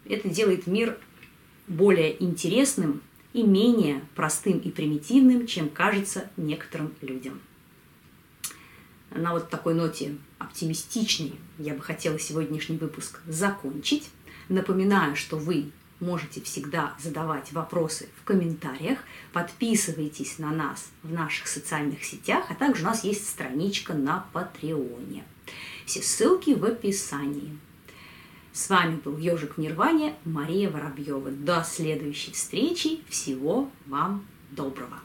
Это 0.04 0.28
делает 0.28 0.66
мир 0.66 0.98
более 1.66 2.22
интересным 2.22 3.00
и 3.32 3.42
менее 3.42 4.02
простым 4.14 4.58
и 4.58 4.70
примитивным, 4.70 5.46
чем 5.46 5.70
кажется 5.70 6.30
некоторым 6.36 6.92
людям 7.00 7.40
на 9.14 9.32
вот 9.32 9.50
такой 9.50 9.74
ноте 9.74 10.16
оптимистичной 10.38 11.34
я 11.58 11.74
бы 11.74 11.82
хотела 11.82 12.18
сегодняшний 12.18 12.76
выпуск 12.76 13.20
закончить. 13.26 14.10
Напоминаю, 14.48 15.16
что 15.16 15.36
вы 15.36 15.70
можете 16.00 16.40
всегда 16.40 16.94
задавать 16.98 17.52
вопросы 17.52 18.08
в 18.20 18.24
комментариях. 18.24 18.98
Подписывайтесь 19.32 20.38
на 20.38 20.50
нас 20.50 20.90
в 21.02 21.12
наших 21.12 21.46
социальных 21.46 22.04
сетях, 22.04 22.46
а 22.50 22.54
также 22.54 22.82
у 22.82 22.86
нас 22.86 23.04
есть 23.04 23.28
страничка 23.28 23.94
на 23.94 24.26
Патреоне. 24.32 25.24
Все 25.86 26.02
ссылки 26.02 26.50
в 26.50 26.64
описании. 26.64 27.58
С 28.52 28.68
вами 28.68 28.96
был 28.96 29.16
Ежик 29.16 29.56
в 29.56 29.60
Мария 30.24 30.70
Воробьева. 30.70 31.30
До 31.30 31.64
следующей 31.64 32.32
встречи. 32.32 33.00
Всего 33.08 33.70
вам 33.86 34.26
доброго. 34.50 34.98